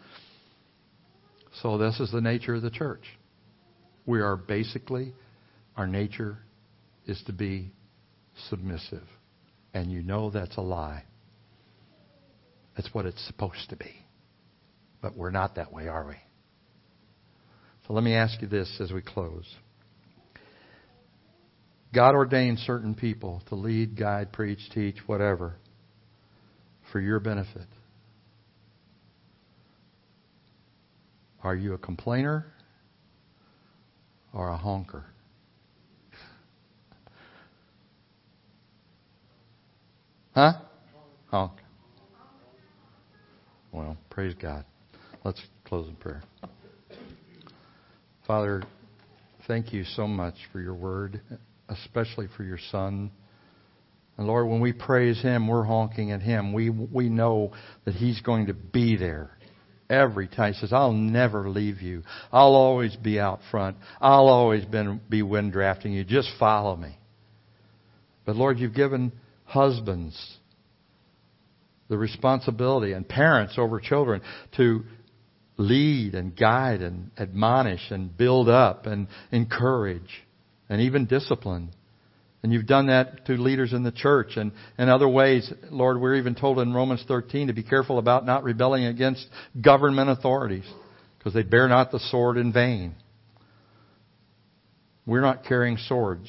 so, 1.62 1.78
this 1.78 1.98
is 2.00 2.12
the 2.12 2.20
nature 2.20 2.54
of 2.54 2.62
the 2.62 2.70
church. 2.70 3.02
We 4.06 4.20
are 4.20 4.36
basically, 4.36 5.14
our 5.76 5.86
nature 5.86 6.38
is 7.06 7.22
to 7.26 7.32
be 7.32 7.70
submissive. 8.48 9.06
And 9.72 9.90
you 9.90 10.02
know 10.02 10.30
that's 10.30 10.56
a 10.56 10.60
lie. 10.60 11.04
That's 12.76 12.92
what 12.92 13.06
it's 13.06 13.24
supposed 13.26 13.70
to 13.70 13.76
be. 13.76 13.92
But 15.00 15.16
we're 15.16 15.30
not 15.30 15.56
that 15.56 15.72
way, 15.72 15.88
are 15.88 16.06
we? 16.06 16.16
So 17.86 17.92
let 17.92 18.02
me 18.02 18.14
ask 18.14 18.40
you 18.40 18.48
this 18.48 18.80
as 18.80 18.92
we 18.92 19.02
close. 19.02 19.44
God 21.94 22.14
ordained 22.14 22.58
certain 22.60 22.94
people 22.94 23.42
to 23.48 23.54
lead, 23.54 23.96
guide, 23.96 24.32
preach, 24.32 24.58
teach, 24.72 24.96
whatever, 25.06 25.54
for 26.90 27.00
your 27.00 27.20
benefit. 27.20 27.66
Are 31.42 31.54
you 31.54 31.74
a 31.74 31.78
complainer 31.78 32.46
or 34.34 34.48
a 34.48 34.56
honker? 34.56 35.04
Huh? 40.34 40.54
Honk. 41.30 41.52
Well, 43.70 43.96
praise 44.10 44.34
God. 44.40 44.64
Let's 45.24 45.40
close 45.64 45.88
in 45.88 45.94
prayer. 45.96 46.22
Father, 48.26 48.64
thank 49.46 49.72
you 49.72 49.84
so 49.84 50.08
much 50.08 50.34
for 50.52 50.60
your 50.60 50.74
word, 50.74 51.20
especially 51.68 52.26
for 52.36 52.42
your 52.42 52.58
son. 52.70 53.12
And 54.16 54.26
Lord, 54.26 54.48
when 54.48 54.60
we 54.60 54.72
praise 54.72 55.20
him, 55.22 55.46
we're 55.46 55.64
honking 55.64 56.10
at 56.10 56.22
him. 56.22 56.52
We, 56.52 56.70
we 56.70 57.08
know 57.08 57.52
that 57.84 57.94
he's 57.94 58.20
going 58.20 58.46
to 58.46 58.54
be 58.54 58.96
there 58.96 59.33
every 59.88 60.28
time. 60.28 60.52
He 60.52 60.60
says, 60.60 60.72
I'll 60.72 60.92
never 60.92 61.48
leave 61.48 61.80
you. 61.80 62.02
I'll 62.32 62.54
always 62.54 62.96
be 62.96 63.18
out 63.20 63.40
front. 63.50 63.76
I'll 64.00 64.28
always 64.28 64.64
been, 64.64 65.00
be 65.08 65.22
wind 65.22 65.52
drafting 65.52 65.92
you. 65.92 66.04
Just 66.04 66.30
follow 66.38 66.76
me. 66.76 66.96
But 68.24 68.36
Lord, 68.36 68.58
you've 68.58 68.74
given 68.74 69.12
husbands 69.44 70.38
the 71.88 71.98
responsibility 71.98 72.92
and 72.92 73.06
parents 73.06 73.54
over 73.58 73.78
children 73.78 74.22
to 74.56 74.84
lead 75.56 76.14
and 76.14 76.36
guide 76.36 76.80
and 76.82 77.10
admonish 77.18 77.90
and 77.90 78.16
build 78.16 78.48
up 78.48 78.86
and 78.86 79.06
encourage 79.30 80.24
and 80.68 80.80
even 80.80 81.06
discipline. 81.06 81.70
And 82.44 82.52
you've 82.52 82.66
done 82.66 82.88
that 82.88 83.24
to 83.24 83.32
leaders 83.38 83.72
in 83.72 83.84
the 83.84 83.90
church 83.90 84.36
and, 84.36 84.52
and 84.76 84.90
other 84.90 85.08
ways. 85.08 85.50
Lord, 85.70 85.98
we're 85.98 86.16
even 86.16 86.34
told 86.34 86.58
in 86.58 86.74
Romans 86.74 87.02
13 87.08 87.46
to 87.46 87.54
be 87.54 87.62
careful 87.62 87.98
about 87.98 88.26
not 88.26 88.44
rebelling 88.44 88.84
against 88.84 89.26
government 89.58 90.10
authorities 90.10 90.70
because 91.16 91.32
they 91.32 91.42
bear 91.42 91.68
not 91.68 91.90
the 91.90 92.00
sword 92.10 92.36
in 92.36 92.52
vain. 92.52 92.96
We're 95.06 95.22
not 95.22 95.46
carrying 95.46 95.78
swords, 95.78 96.28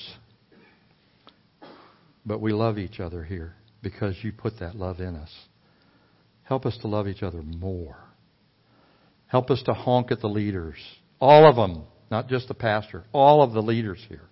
but 2.25 2.39
we 2.39 2.53
love 2.53 2.77
each 2.77 3.01
other 3.01 3.21
here 3.21 3.53
because 3.81 4.15
you 4.21 4.31
put 4.31 4.59
that 4.61 4.73
love 4.73 5.01
in 5.01 5.17
us. 5.17 5.31
Help 6.43 6.65
us 6.65 6.77
to 6.77 6.87
love 6.87 7.09
each 7.09 7.23
other 7.23 7.41
more. 7.41 7.97
Help 9.27 9.51
us 9.51 9.61
to 9.63 9.73
honk 9.73 10.13
at 10.13 10.21
the 10.21 10.29
leaders. 10.29 10.77
All 11.19 11.45
of 11.45 11.57
them, 11.57 11.83
not 12.09 12.29
just 12.29 12.47
the 12.47 12.53
pastor, 12.53 13.03
all 13.11 13.43
of 13.43 13.51
the 13.51 13.61
leaders 13.61 13.99
here 14.07 14.29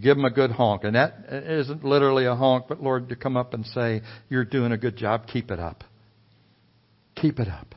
give 0.00 0.16
them 0.16 0.24
a 0.24 0.30
good 0.30 0.50
honk. 0.50 0.84
And 0.84 0.94
that 0.96 1.26
isn't 1.30 1.84
literally 1.84 2.26
a 2.26 2.34
honk, 2.34 2.66
but 2.68 2.82
Lord, 2.82 3.08
to 3.10 3.16
come 3.16 3.36
up 3.36 3.54
and 3.54 3.64
say, 3.66 4.02
You're 4.28 4.44
doing 4.44 4.72
a 4.72 4.78
good 4.78 4.96
job. 4.96 5.26
Keep 5.26 5.50
it 5.50 5.60
up. 5.60 5.84
Keep 7.16 7.38
it 7.38 7.48
up. 7.48 7.74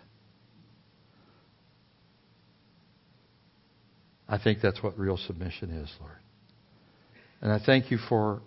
I 4.30 4.38
think 4.38 4.60
that's 4.62 4.84
what 4.84 4.98
real 5.00 5.18
submission 5.18 5.72
is, 5.72 5.90
Lord. 6.02 6.18
And 7.42 7.52
I 7.52 7.60
thank 7.64 7.92
you 7.92 7.98
for 8.10 8.42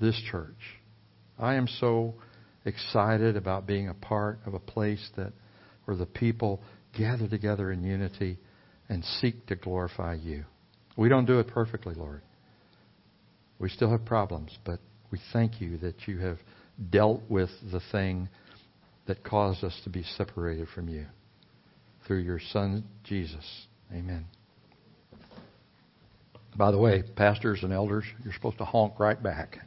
this 0.00 0.20
church. 0.30 0.54
I 1.38 1.54
am 1.54 1.66
so 1.66 2.14
excited 2.64 3.36
about 3.36 3.66
being 3.66 3.88
a 3.88 3.94
part 3.94 4.38
of 4.46 4.54
a 4.54 4.58
place 4.58 5.10
that 5.16 5.32
where 5.84 5.96
the 5.96 6.06
people 6.06 6.60
gather 6.96 7.28
together 7.28 7.72
in 7.72 7.82
unity 7.82 8.38
and 8.88 9.04
seek 9.20 9.46
to 9.46 9.56
glorify 9.56 10.14
you. 10.14 10.44
We 10.96 11.08
don't 11.08 11.26
do 11.26 11.40
it 11.40 11.48
perfectly, 11.48 11.94
Lord. 11.94 12.22
We 13.58 13.68
still 13.68 13.90
have 13.90 14.04
problems, 14.04 14.58
but 14.64 14.80
we 15.10 15.18
thank 15.32 15.60
you 15.60 15.78
that 15.78 16.08
you 16.08 16.18
have 16.18 16.38
dealt 16.90 17.22
with 17.28 17.50
the 17.70 17.80
thing 17.92 18.28
that 19.06 19.22
caused 19.22 19.62
us 19.62 19.78
to 19.84 19.90
be 19.90 20.02
separated 20.02 20.68
from 20.74 20.88
you 20.88 21.06
through 22.06 22.20
your 22.20 22.40
Son, 22.40 22.84
Jesus. 23.04 23.66
Amen. 23.92 24.26
By 26.56 26.70
the 26.70 26.78
way, 26.78 27.02
pastors 27.16 27.62
and 27.62 27.72
elders, 27.72 28.04
you're 28.24 28.32
supposed 28.32 28.58
to 28.58 28.64
honk 28.64 28.98
right 28.98 29.20
back. 29.20 29.58